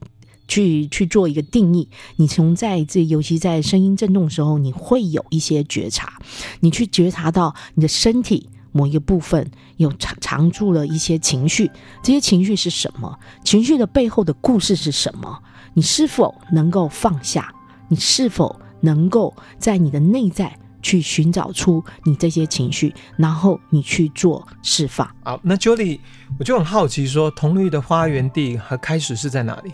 [0.47, 1.87] 去去做一个定义。
[2.17, 6.19] 你从在这，尤其在声音震动的时候，你会有一些觉察，
[6.59, 11.71] 你去觉察到你的身体某一个部分有藏藏住了一些情绪，
[12.03, 13.17] 这些情绪是什么？
[13.45, 15.39] 情绪的背后的故事是什么？
[15.73, 17.53] 你是否能够放下？
[17.87, 18.59] 你是否？
[18.81, 25.07] 能够在你的内在去寻找出你这些情绪，然后你去做释放。
[25.23, 25.99] 好，那 Judy，
[26.39, 29.71] 我就很好奇说，说铜锣的花园地和开始是在哪里？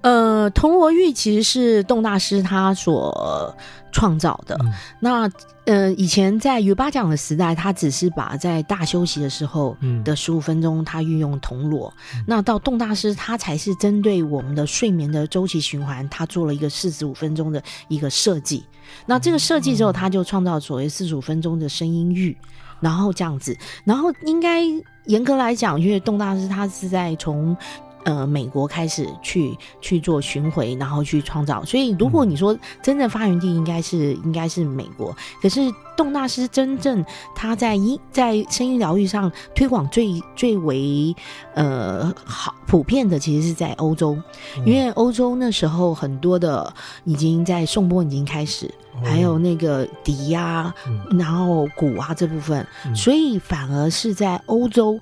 [0.00, 3.54] 呃，铜锣浴其实是洞大师他所
[3.90, 4.56] 创造的。
[4.60, 5.30] 嗯、那
[5.66, 11.92] 呃，以前在瑜巴讲的时代，他只是把在大休息的时候的十五分钟，他运用铜锣。
[12.14, 18.64] 嗯、那到洞大师，他才是针对我们的睡眠的周期循环，他做了一个四十五分钟的一个设计。
[19.04, 22.38] 那这个设计之后，他就创造所谓四十五分钟的声音浴，
[22.80, 23.54] 然后这样子。
[23.84, 24.62] 然后应该
[25.06, 27.56] 严格来讲，因为洞大师他是在从。
[28.04, 31.64] 呃，美国开始去去做巡回，然后去创造。
[31.64, 35.60] 所以，如果你说真正发源地应该是、嗯、应该是美国，可是
[35.96, 41.14] 洞大师真正他在音在声音疗愈上推广最最为
[41.54, 44.16] 呃好普遍的，其实是在欧洲，
[44.56, 46.72] 嗯、因为欧洲那时候很多的
[47.04, 54.98] 已经在颂钵已经开始，哦、还有那个笛呀、啊，嗯、然后鼓啊这部分，嗯、所以反而是在欧洲，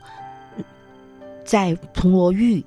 [1.45, 2.65] 在铜锣浴。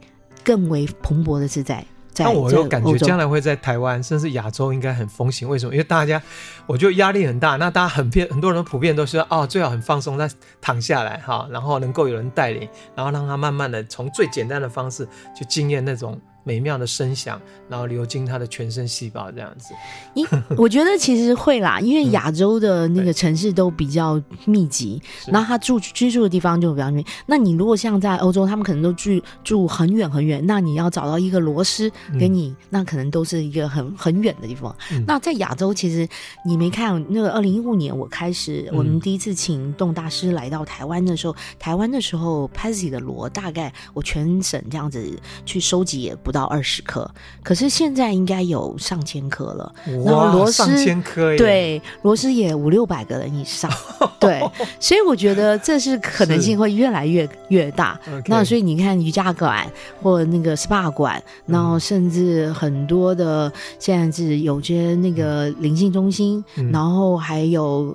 [0.50, 5.48] 更为蓬勃的是在，在但我又感觉将来会在台湾，甚至亚洲应该很风行。
[5.48, 5.72] 为什么？
[5.72, 6.20] 因为大家，
[6.66, 7.56] 我觉得压力很大。
[7.58, 10.28] 那大家很遍，很多人普遍都说，哦，最好很放松，再
[10.60, 15.08] 躺下来哈，然后能够有人带领，然后让他慢慢的从最简单的方式
[15.38, 16.20] 去经验那种。
[16.50, 19.72] 美妙的声响，然后流经他的全身细胞，这样子。
[20.16, 20.26] 咦，
[20.58, 27.06] 我觉得其实会啦，因为亚洲的那个城市都比较密集，嗯、然后他住居住的地方就比较密。
[27.28, 31.88] 那你如果像在欧洲，他们可能都住住很远很远，那你要找到一个螺丝
[32.20, 34.76] 给你，嗯、那可能都是一个很很远的地方。
[34.92, 36.10] 嗯、那在亚洲，其实
[36.44, 46.38] 你没看那个二零一五年，我开始、嗯、我们第一次请洞大师来到台湾的时候，台湾的时候 Patti 的螺大概我全省这样子去收集也不到。
[46.39, 47.10] 到二十颗，
[47.43, 49.73] 可是现在应该有上千颗了。
[50.06, 53.69] 哇，然后螺丝上千颗，对，螺丝也五六百个人以上。
[54.19, 54.39] 对，
[54.80, 57.99] 所以我觉得这是可能性会越来越越大。
[58.28, 59.69] 那所以你看瑜伽馆
[60.02, 67.93] 或那个 SPA 馆，然后甚至很多的现在是有些那个灵性中心，嗯、然后还有。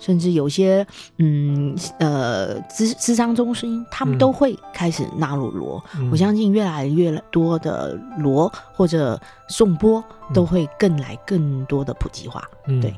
[0.00, 0.84] 甚至有些
[1.18, 5.84] 嗯呃咨咨商中心，他们都会开始纳入锣。
[5.96, 10.02] 嗯、我相信越来越多的锣或者颂钵
[10.34, 12.42] 都会更来更多的普及化。
[12.66, 12.94] 嗯、对，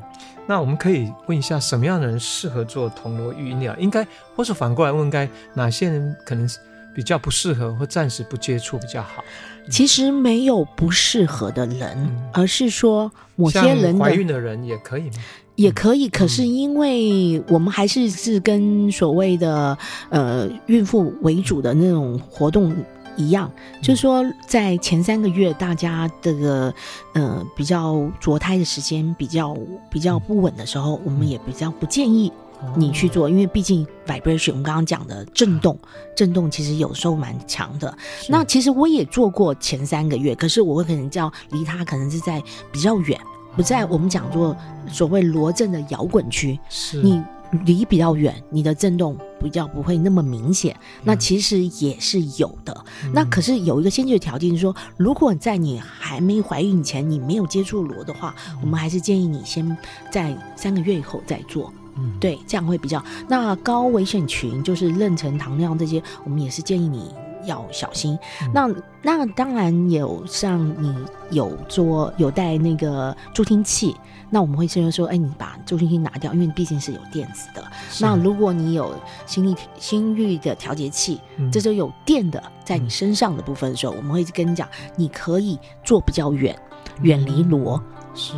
[0.47, 3.75] 那我们可以问一下，什么样的人适合做铜锣玉鸟？
[3.77, 6.49] 应该，或是反过来问，该哪些人可能
[6.95, 9.23] 比较不适合，或暂时不接触比较好？
[9.69, 15.15] 其实没有不适合的人，嗯、而是说某些人怀孕的人也可以吗？
[15.55, 19.77] 也可以，可是因为我们还是是跟所谓的
[20.09, 22.75] 呃孕妇为主的那种活动
[23.15, 26.73] 一样，就是说在前三个月，大家这个
[27.13, 29.55] 呃比较着胎的时间比较
[29.91, 32.31] 比较不稳的时候，我们也比较不建议
[32.75, 35.77] 你去做，因为毕竟 vibration 我们刚刚讲的震动，
[36.15, 37.95] 震动其实有时候蛮强的。
[38.27, 43.19] 那其实我也做过前三个月，可是我会可能叫离他可能是在比较远。
[43.55, 44.55] 不在我们讲做
[44.87, 47.21] 所谓罗阵的摇滚区，是你
[47.65, 50.75] 离比较远，你的震动比较不会那么明显。
[51.03, 52.85] 那其实也是有的。
[53.03, 59.77] 嗯、那可是有一个先决条件是说，如果在你还没怀孕以前，你没有接触罗的话，嗯、我们还是建议你先
[60.09, 61.71] 在三个月以后再做。
[61.95, 63.03] 嗯，对，这样会比较。
[63.27, 67.13] 那高危险群就是妊娠糖尿这些，我们也是建议你
[67.45, 68.17] 要小心。
[68.41, 68.69] 嗯、那
[69.01, 70.95] 那当然有像你
[71.31, 73.95] 有做有带那个助听器，
[74.29, 77.63] 那我们会先说，哎，你把助听器拿掉，因为毕竟是有电子的。
[77.99, 78.93] 那如果你有
[79.25, 86.57] 心率心率的调节器，嗯、这就有电的在你身上的部分的时候，嗯、我们会跟你讲，你可以坐比较远，
[87.01, 87.81] 远离锣。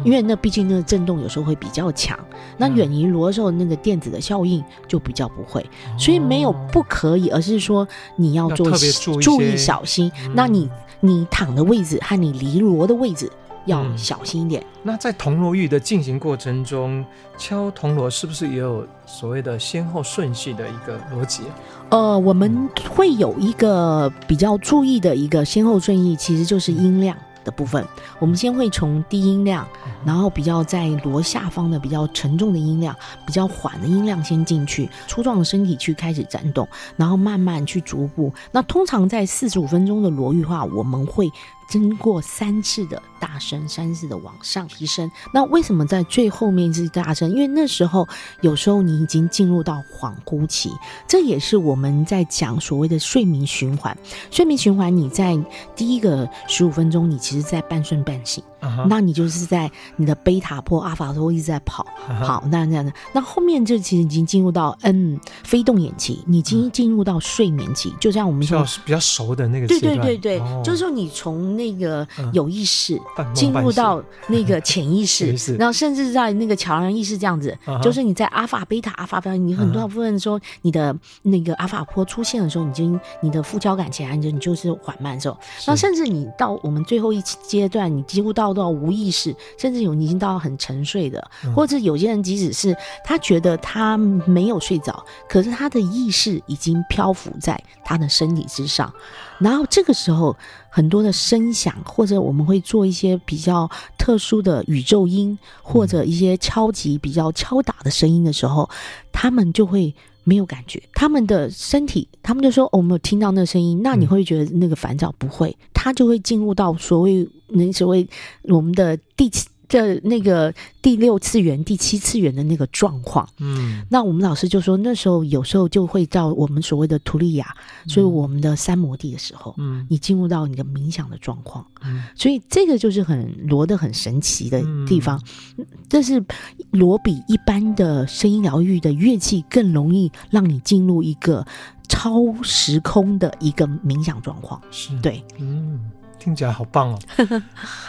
[0.04, 2.18] 因为那毕竟那个震动有时候会比较强，
[2.58, 10.12] 那远离锣的时候，那个电子的效应就比较不会，嗯、所以没有不可以，而是说你要做要注，注意小心。
[10.24, 10.70] 嗯、那你
[11.02, 13.30] 你躺的位置和你离锣的位置
[13.66, 14.62] 要小心一点。
[14.62, 17.06] 嗯、那在铜锣浴的进行过程中，
[17.38, 21.44] 敲铜锣是不是也有所谓的先后顺序的一个逻辑？
[21.90, 27.16] 呃，我们会有一个比较注意的一个先后顺序，其实就是音量。
[27.46, 27.88] 的部分，
[28.20, 29.66] 我们先会从低音量，
[30.04, 32.94] 然后比较在锣下方的比较沉重的音量，
[33.26, 38.34] 比较缓的音量先进去，粗壮的身体去开始颤动，然后慢慢去逐步。
[38.52, 41.32] 那通常在四十五分钟的锣玉话，我们会。
[41.68, 45.10] 经过三次的大升，三次的往上提升。
[45.34, 47.30] 那为什么在最后面是大升？
[47.32, 48.08] 因为那时候
[48.42, 50.72] 有时候你已经进入到恍惚期，
[51.08, 53.98] 这也是我们在讲所谓的睡眠循环。
[54.32, 55.38] 睡眠循环，你在
[55.76, 58.44] 第一个十五分钟，你其实在半睡半醒。
[58.88, 61.86] 那你就是在你的贝塔波、阿法波一直在跑，
[62.24, 73.00] 好，那这样的，那后面这其实已经进入到嗯非动眼期，你已经进入到睡眠期，就像我们说比较熟的那个，对对对对，就是说你从那个有意识
[73.34, 85.38] 进入到那个潜意识， 然后甚至在那个桥梁意识这样子，就是你在阿法、贝塔、阿法波，你很多部分说你的那个阿法波出现的时候，你经你的副交感起来，你就你就是缓慢的时候，
[85.68, 88.55] 那甚至你到我们最后一阶段，你几乎到。
[88.56, 91.24] 到无意识，甚至有已经到很沉睡的，
[91.56, 98.92] 或者有些人即使是他觉得他没有睡着，可是他的意识已经漂浮在他的身体之上。
[99.38, 100.36] 然后这个时候，
[100.70, 108.70] 很多的声响，或者我们会做一些比较特殊的宇宙音，或者一些敲击比较敲打的声音的时候，
[109.12, 109.94] 他们就会。
[110.26, 115.10] 没有感觉，他们的身体，他们就说：“哦，我没有听到那个声音。”那你会觉得那个烦躁？
[115.18, 118.06] 不会，他就会进入到所谓那所谓
[118.44, 119.48] 我们的第七。
[119.68, 135.22] 的那个第六次元、第七次元的那个状况，嗯，那我们老师就说，那时候有时候就会到我们所谓的图利亚，嗯、所以我们的三摩地的时候，嗯，你进入到你的冥想的状况，嗯，所以这个就是很罗的很神奇的地方，
[135.58, 136.24] 嗯、这是
[136.72, 141.46] 罗比一般的声音疗愈的乐器更容易让你进入一个
[141.88, 144.98] 超时空的一个冥想状况，是。
[145.02, 145.80] 对，嗯。
[146.20, 147.00] 听起来好棒哦！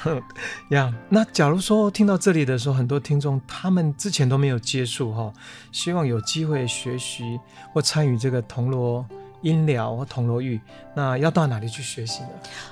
[0.71, 5.33] 呀，yeah, 那假如说听到这里的时候，很多听众他们之前都没有接触哈，
[5.73, 7.39] 希望有机会学习
[7.73, 9.07] 或参与这个铜锣。
[9.43, 10.61] 音疗和铜锣浴，
[10.95, 12.29] 那要到哪里去学习呢？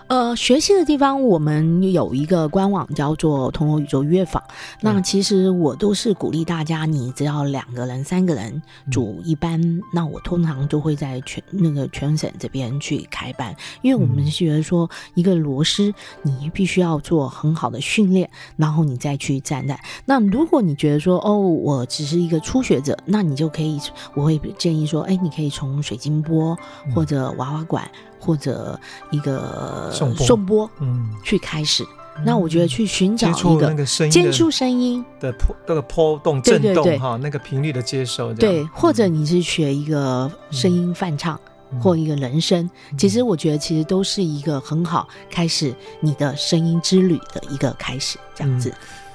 [0.09, 4.43] 呃，学习的地方我们有一个官网叫做铜锣宇宙乐坊。
[4.81, 19.79] 那其实我都是鼓励大家，你只要两个人、三个人组一班，嗯、那我通常都会在全那个全省这边去开班，因为我们觉得说，一个螺丝你必须要做很好的训练，然后你再去站在。
[20.05, 23.81] 那如果你觉得说，哦，我只是一个初学者，那你就可以，
[24.15, 26.21] 我会建议说，哎，你可以从水晶
[26.55, 26.95] 钵。
[26.95, 27.91] 或者娃娃馆，
[28.21, 28.79] 或者
[29.11, 31.85] 一个颂钵，嗯，去开始。
[32.25, 38.33] 那我觉得去寻找一个接触声音的波，那个波动震动哈，那个频率的接收。
[38.35, 41.41] 对，或者你是学一个声音泛唱，
[41.81, 48.73] 或一个人声，其实我觉得其实都是一个很好开始你的声音之旅的一个开始，这样子。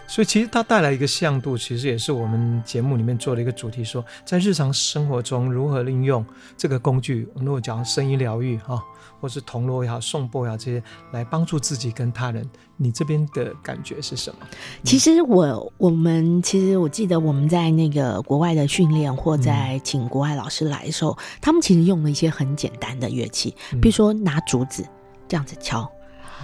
[0.09, 6.25] 所以其实它带来一个向度，其实也是我们节目里面做的一个主题，说在日常生活中如何利用
[6.57, 7.29] 这个工具。
[7.35, 8.83] 如果讲声音疗愈哈，
[9.21, 12.43] 或是铜锣也好、颂钵也好这些，来帮助自己跟他人，
[12.75, 14.39] 你这边的感觉是什么？
[14.83, 24.83] 其实我我们其实我记得我们在那个国外的训练，或在请国外老师来的时候，嗯、他们其实用了一些很简单的乐器，比如说拿竹子
[25.27, 25.87] 这样子敲，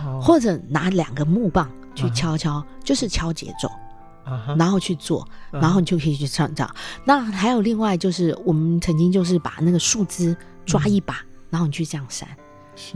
[0.06, 1.68] 嗯、或者拿两个木棒。
[1.96, 3.70] 去敲敲，就是敲节奏，
[4.58, 6.70] 然后去做，然后你就可以去唱唱。
[7.06, 12.28] 那还有另外就是，我们曾经就是把那个树枝抓一把，然后你去这样扇。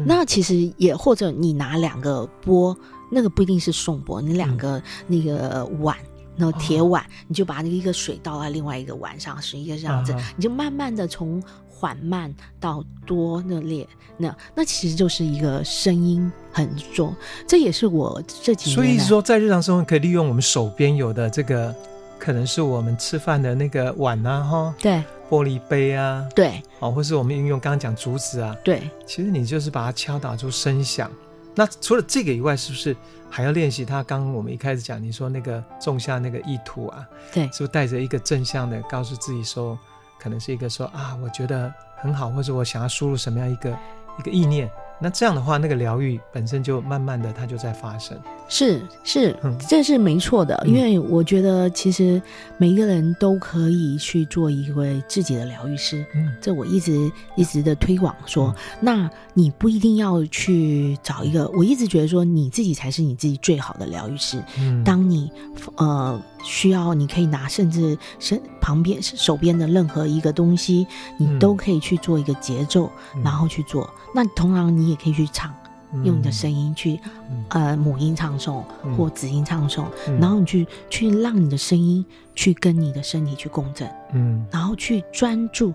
[0.06, 2.78] 那其实也或者你拿两个钵，
[3.10, 5.96] 那个不一定是颂钵，你两个那个碗，
[6.36, 11.42] 然后铁碗，你就把那一个水倒在另外一个碗上，是一个这样子，你就慢慢的从
[11.80, 17.16] 缓慢到多热烈，那那其实就是一个声音很重，
[17.48, 18.76] 这也是我这几年。
[18.76, 21.74] 所以说，在日常生活可以利用我们手边有的这个，
[22.20, 31.10] 可能是我们吃饭的那个碗啊，哈，对，玻璃杯啊，对，哦，或是我们运用刚刚讲竹子啊，对，其实你就是把它敲打出声响。
[31.56, 32.96] 那除了这个以外，是不是
[33.30, 33.86] 还要练习？
[33.86, 39.78] 他刚刚我们一开始讲，你说那个种下那个意图啊，对，是不是带着一个正向的，告诉自己说，
[40.20, 43.70] 可能是一个说啊，我觉得很好，或者我想要输入什么样一个
[44.20, 44.70] 一个意念？
[45.02, 48.18] 那这样的话，那个疗愈本身就慢慢的它就在发生。
[48.48, 49.36] 是是，
[49.68, 52.22] 这是没错的，嗯，因为我觉得其实
[52.58, 56.04] 每一个人都可以去做一位自己的疗愈师。
[56.16, 64.44] 嗯，这我一直一直的推广说，嗯，那你不一定要去找一个，我一直觉得说你自己才是你自己最好的疗愈师。
[64.58, 65.32] 嗯，当你
[65.76, 66.20] 呃。
[66.42, 70.88] 需要你可以拿，甚至身旁边手边的任何一个东西，
[71.18, 73.94] 你都可以去做一个节奏，嗯、然后去做。
[74.14, 75.54] 那同样你也可以去唱，
[75.94, 77.00] 嗯、用你的声音去，
[77.30, 78.64] 嗯、呃，母音唱诵
[78.98, 82.06] 或子音唱诵，嗯、然后你去去让你的声音
[82.36, 85.74] 去跟你的身体去共振，嗯，然后去专注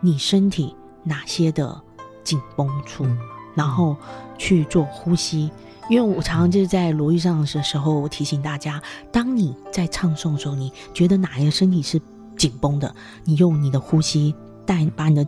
[0.00, 1.80] 你身体哪些的
[2.22, 3.18] 紧绷处，嗯、
[3.54, 3.96] 然后
[4.38, 5.50] 去做呼吸。
[5.90, 12.00] 因为我常常就是在罗玉上的时候，我提醒大家，当你在唱诵的时候，你觉得哪一个身体是
[12.36, 12.94] 紧绷的，
[13.24, 14.32] 你用你的呼吸
[14.64, 15.26] 带，把你的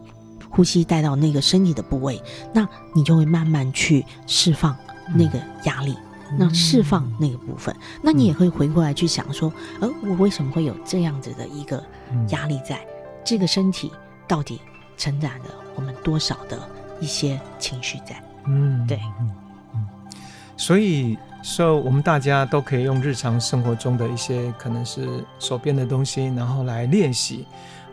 [0.54, 4.76] 呼吸带到那个身体的部位，那你就会慢慢去释放
[5.12, 5.96] 那个压力，
[6.38, 11.82] 那释放那个部分，那你也会回过来去想说，呃，我为什么会有这样子的一个
[12.28, 12.78] 压力在？
[13.24, 13.90] 这个身体
[14.28, 14.60] 到底
[14.96, 15.44] 承载了
[15.74, 16.60] 我们多少的
[17.00, 18.22] 一些情绪在？
[18.46, 19.00] 嗯，对。
[19.18, 19.30] 嗯
[20.56, 27.44] 所以说，我们大家都可以用日常生活中的一些可能是手边的东西，然后来练习，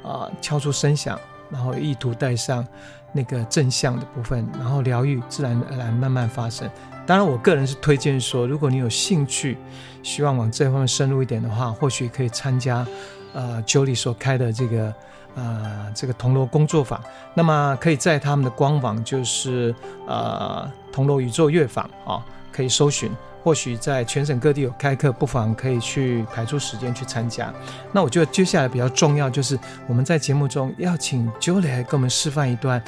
[0.04, 1.20] 啊、呃，敲出声响，
[1.52, 2.66] 然后意图带上
[3.12, 6.70] 那个正向的部分，然后疗愈自然而然慢慢发生。
[7.06, 9.58] 当然，我个人是推荐说，如果你有兴趣，
[10.02, 12.86] 希望往这方面深入一点的话，或许可以参加
[13.34, 14.94] 呃 Jolie 所开的这个
[15.36, 17.02] 呃这个铜锣工作坊。
[17.34, 19.76] 那么可以在他们的官网，就是
[20.08, 22.16] 呃铜锣宇宙乐坊啊。
[22.16, 22.24] 哦
[22.54, 23.10] 可以搜寻，
[23.44, 27.54] 或许在全省各地有开课，不妨可以去排出时间去参加。
[27.92, 32.82] 那我觉得接下来比较重要就是我们在节目中要请 Jolie 来给我们示范一段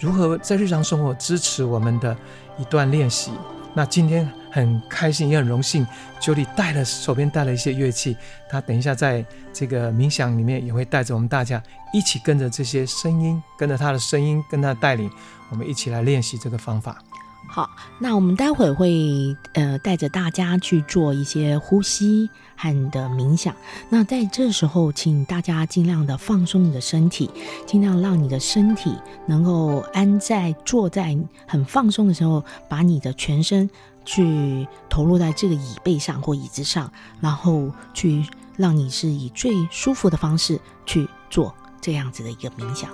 [0.00, 2.16] 如何在日常生活支持我们的
[2.58, 3.30] 一段练习。
[3.74, 5.86] 那今天很开心也很荣幸
[6.20, 8.14] ，Julie 带了手边带了一些乐器，
[8.50, 15.10] 他等一下在这个冥想里面也会带着我们大家一起跟着这些声音，跟着他的声音，跟他的带领，
[15.48, 17.02] 我们一起来练习这个方法。
[17.48, 17.68] 好，
[17.98, 23.54] 那我们待会会呃带着大家去做一些呼吸和你的冥想。
[23.90, 27.30] 那在这时候，请大家尽量的放松你的身体，
[27.66, 31.14] 尽量让你的身体能够安在坐在
[31.46, 33.68] 很放松的时候，把你的全身
[34.06, 36.90] 去投入在这个椅背上或椅子上，
[37.20, 38.24] 然后去
[38.56, 42.88] 让你是以最舒服的方式去做这样子的一个冥想。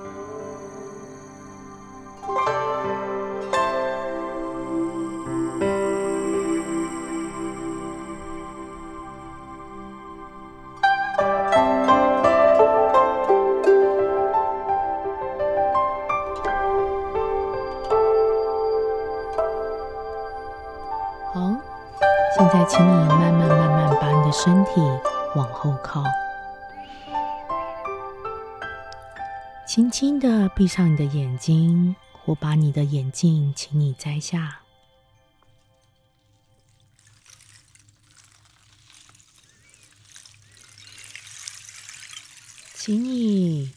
[30.18, 34.62] 的闭上你的眼睛，或把你的眼镜，请你摘下。
[42.74, 43.74] 请你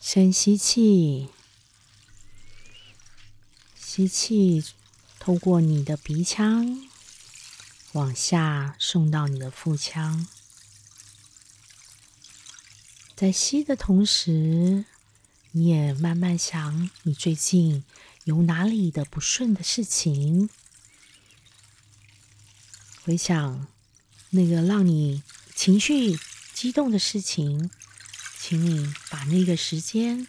[0.00, 1.28] 深吸气，
[3.76, 4.64] 吸气，
[5.18, 6.88] 透过你的鼻腔
[7.92, 10.26] 往下送到你的腹腔，
[13.14, 14.86] 在吸的同时。
[15.56, 17.84] 你也慢慢想，你最近
[18.24, 20.48] 有哪里的不顺的事情？
[23.04, 23.68] 回想
[24.30, 25.22] 那个让你
[25.54, 26.18] 情绪
[26.52, 27.70] 激动的事情，
[28.40, 30.26] 请你把那个时间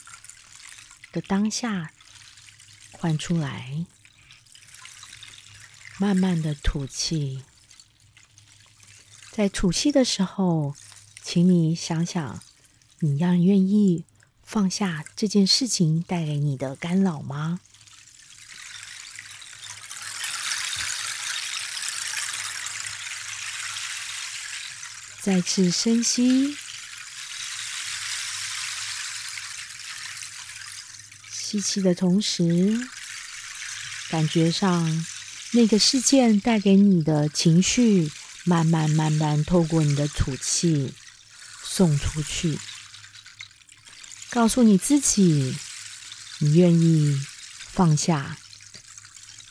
[1.12, 1.92] 的当下
[2.92, 3.84] 换出来，
[5.98, 7.44] 慢慢的吐气。
[9.32, 10.76] 在吐气的时候，
[11.24, 12.44] 请你想想，
[13.00, 14.06] 你要愿意。
[14.46, 17.60] 放下这件事情带给你的干扰吗？
[25.22, 26.56] 再次深吸，
[31.32, 32.88] 吸气的同时，
[34.10, 35.06] 感觉上
[35.52, 38.12] 那个事件带给你的情绪，
[38.44, 40.94] 慢慢慢慢透过你的吐气
[41.64, 42.60] 送出去。
[44.36, 45.56] 告诉你自己，
[46.40, 47.26] 你愿意
[47.72, 48.36] 放下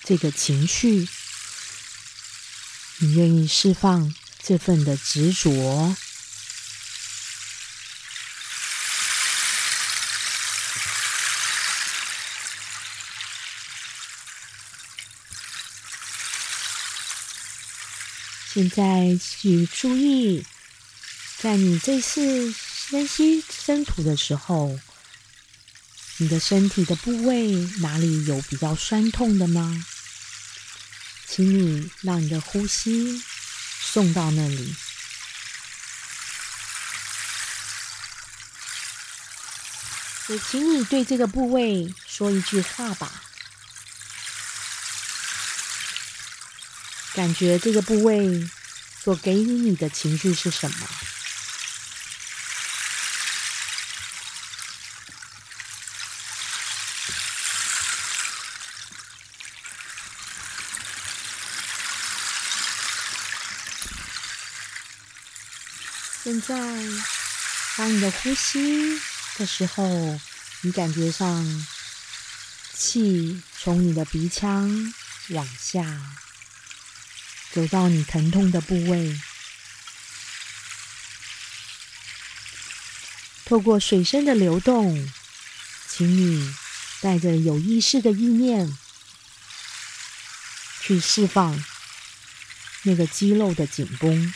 [0.05, 1.09] 这个情绪，
[2.99, 5.97] 你愿意释放这份的执着。
[18.53, 20.45] 现在请注意，
[21.39, 22.55] 在你这次。
[22.87, 24.78] 深吸深吐的时候，
[26.18, 29.85] 你的身体的部位哪里有比较酸痛的吗？
[31.26, 33.20] 请你让你的呼吸
[33.80, 34.76] 送到那里。
[40.28, 43.22] 也请你对这个部位说一句话吧。
[47.14, 48.49] 感觉这个部位
[49.03, 50.89] 所给予你的情绪是什么？
[66.47, 66.55] 在，
[67.78, 69.01] 当你的呼吸
[69.38, 70.20] 的时候，
[70.61, 71.66] 你感觉上
[72.74, 74.92] 气从你的鼻腔
[75.30, 75.84] 往下
[77.51, 79.18] 走到你疼痛的部位，
[83.47, 85.11] 透过水声的流动，
[85.88, 86.55] 请你
[87.01, 88.76] 带着有意识的意念
[90.82, 91.64] 去释放
[92.82, 94.34] 那个肌肉的紧绷。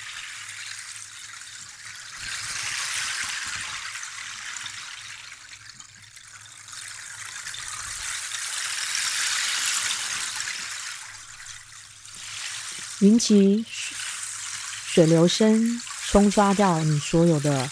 [13.09, 13.65] 引起
[14.87, 17.71] 水流声，冲刷掉你所有的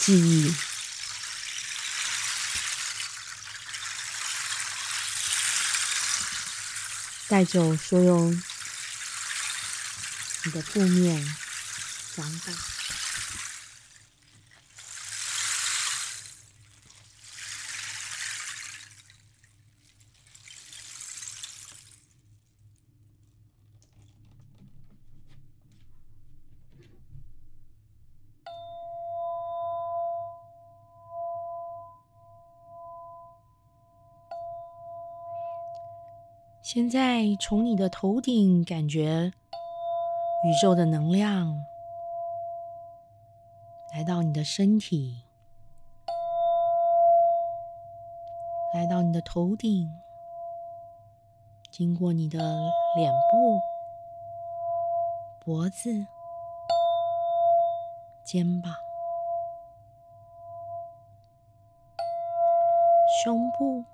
[0.00, 0.54] 记忆，
[7.28, 8.30] 带走所有
[10.44, 11.36] 你的负面
[12.16, 12.73] 想法。
[36.64, 39.30] 现在从你的头顶感觉
[40.46, 41.66] 宇宙的能量
[43.92, 45.26] 来到你的身体，
[48.72, 50.00] 来到你的头顶，
[51.70, 52.38] 经过你的
[52.96, 53.60] 脸部、
[55.44, 56.06] 脖子、
[58.24, 58.74] 肩膀、
[63.22, 63.84] 胸部、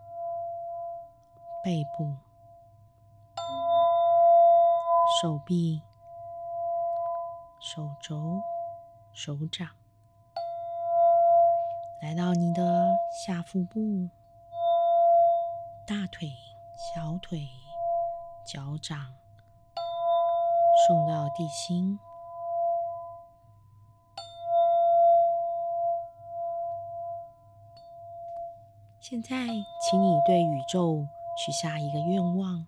[1.64, 2.29] 背部。
[5.20, 5.82] 手臂、
[7.58, 8.40] 手肘、
[9.12, 9.68] 手掌，
[12.00, 12.62] 来到你的
[13.26, 14.08] 下腹部、
[15.86, 16.32] 大腿、
[16.74, 17.46] 小腿、
[18.46, 18.96] 脚掌，
[20.88, 21.98] 送到地心。
[29.00, 29.28] 现在，
[29.82, 31.06] 请你对宇宙
[31.36, 32.66] 许下一个愿望。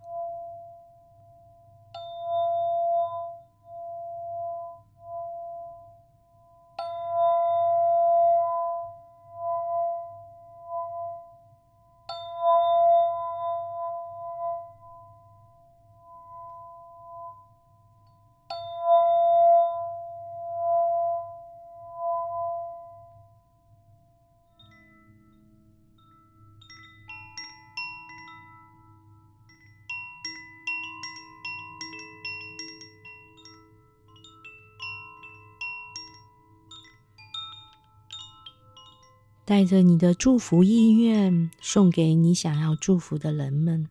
[39.45, 43.88] 带着你的祝福意愿，送给你想要祝福的人们，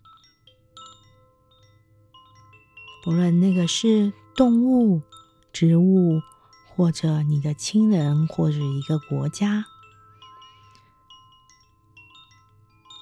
[3.04, 5.02] 不论那个是动物、
[5.52, 6.22] 植物，
[6.70, 9.66] 或者你的亲人，或者一个国家。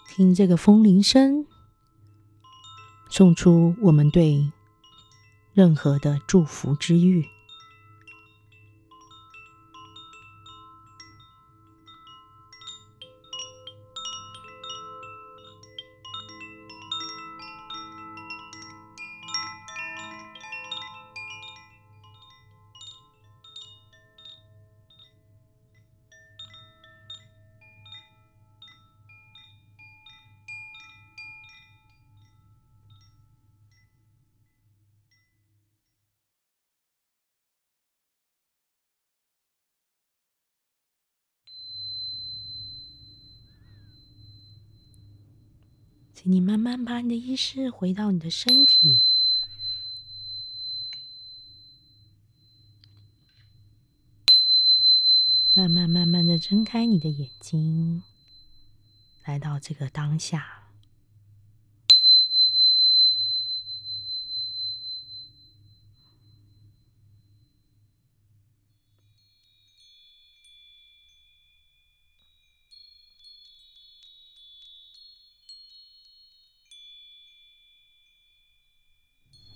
[0.09, 1.45] 听这个风铃声，
[3.09, 4.51] 送出我们对
[5.53, 7.27] 任何的祝福之语。
[46.31, 49.01] 你慢慢把你的意识回到你的身体，
[55.55, 58.03] 慢慢慢慢的睁开你的眼睛，
[59.25, 60.68] 来到这个当下。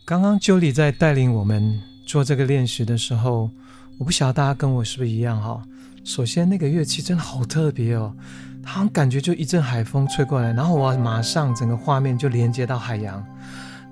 [0.05, 3.49] 刚刚 Julie 在带领我们做这个练习的时候，
[3.97, 5.63] 我不晓得大家跟我是不是一样哈。
[6.03, 8.13] 首先，那个乐器真的好特别哦，
[8.61, 13.23] 它感觉就一阵海风吹过来，然后我马上整个画面就连接到海洋，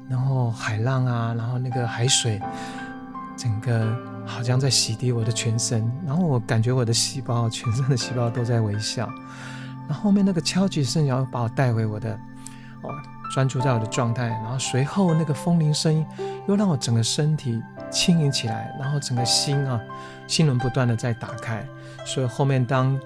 [0.09, 2.41] 然后海浪啊，然后那个海水，
[3.38, 9.09] 整个好像在洗涤我的全身，然后我感觉我的细胞，全身的细胞都在微笑，
[9.88, 12.12] 然后后面那个敲击声要把我带回我的
[12.84, 12.91] 哦。
[13.34, 16.06] 专注在我的状态，然后随后那个风铃声音
[16.48, 19.80] 又让我整个身体轻盈起来，然后整个心啊，
[20.28, 21.66] 心轮不断的在打开。
[22.06, 23.00] 所以后面当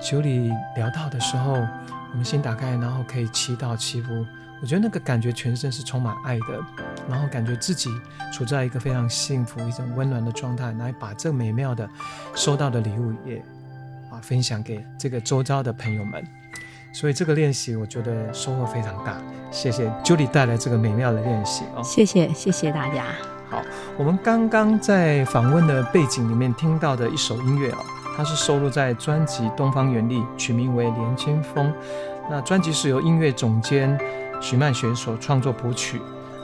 [0.00, 4.26] 九里聊到的时候，我们心打开，然后可以祈祷祈福。
[4.62, 6.64] 我觉得那个感觉全身是充满爱的，
[7.06, 7.90] 然后感觉自己
[8.32, 11.86] 处在一个非常幸福、一种温暖的状态，来把这美妙的
[12.34, 13.36] 收到的礼物也
[14.10, 16.26] 啊分享给这个周遭的朋友们。
[16.98, 19.18] 所以这个练习，我觉得收获非常大。
[19.50, 21.82] 谢谢 Julie 带来这个美妙的练习哦。
[21.84, 23.04] 谢谢，谢谢大家。
[23.50, 23.60] 好，
[23.98, 27.76] 我们刚刚在访问的背景里面听到的一首音乐哦，
[28.16, 31.68] 它是收录在专辑《东方原力》，取名为《连清风》。
[32.30, 34.00] 那专辑是由音乐总监
[34.40, 35.98] 许曼学所创作谱曲。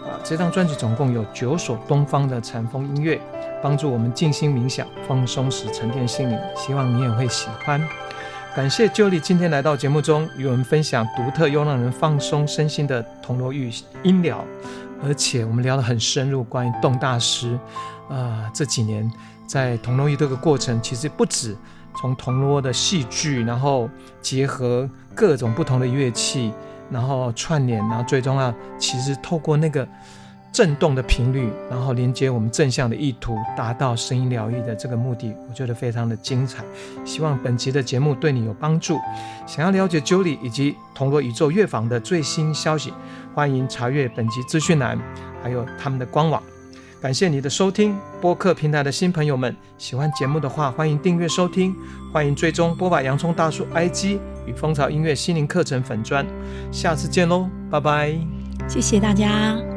[0.05, 3.19] 啊，这张专辑总共有九首东方的禅风音乐，
[3.63, 6.39] 帮助我们静心冥想、放松时沉淀心灵。
[6.55, 7.81] 希望你也会喜欢。
[8.55, 13.73] 感谢 Julie 今天来到节目中，与我们分享独特又让人放松身心的铜锣玉
[14.03, 14.45] 音疗，
[15.03, 17.59] 而且我们聊得很深入，关于洞大师，
[18.11, 19.11] 呃，这几年
[19.47, 21.57] 在铜锣玉这个过程，其实不止
[21.97, 23.89] 从铜锣的戏剧，然后
[24.21, 26.53] 结合各种不同的乐器，
[26.91, 29.89] 然后串联，然后最终啊，其实透过那个。
[30.53, 36.63] 震动的频率，然后连接我们正向的意图，达到声音疗愈的这个目的，我觉得非常的精彩。
[37.05, 38.99] 希望本期的节目对你有帮助。
[39.47, 42.93] 想要了解 Julie 以及铜锣宇宙乐坊的最新消息，
[43.35, 44.99] 欢迎查阅本集资讯栏，
[45.43, 46.43] 还有他们的官网。
[47.01, 51.75] 感谢你的收听，播客平台的新朋友们，喜欢节目的话，欢迎订阅收听，
[52.13, 56.25] 欢迎追踪播把洋葱大叔 IG 与蜂巢音乐心灵课程粉专。
[56.71, 58.15] 下次见喽，拜拜。
[58.69, 59.72] 谢谢大家。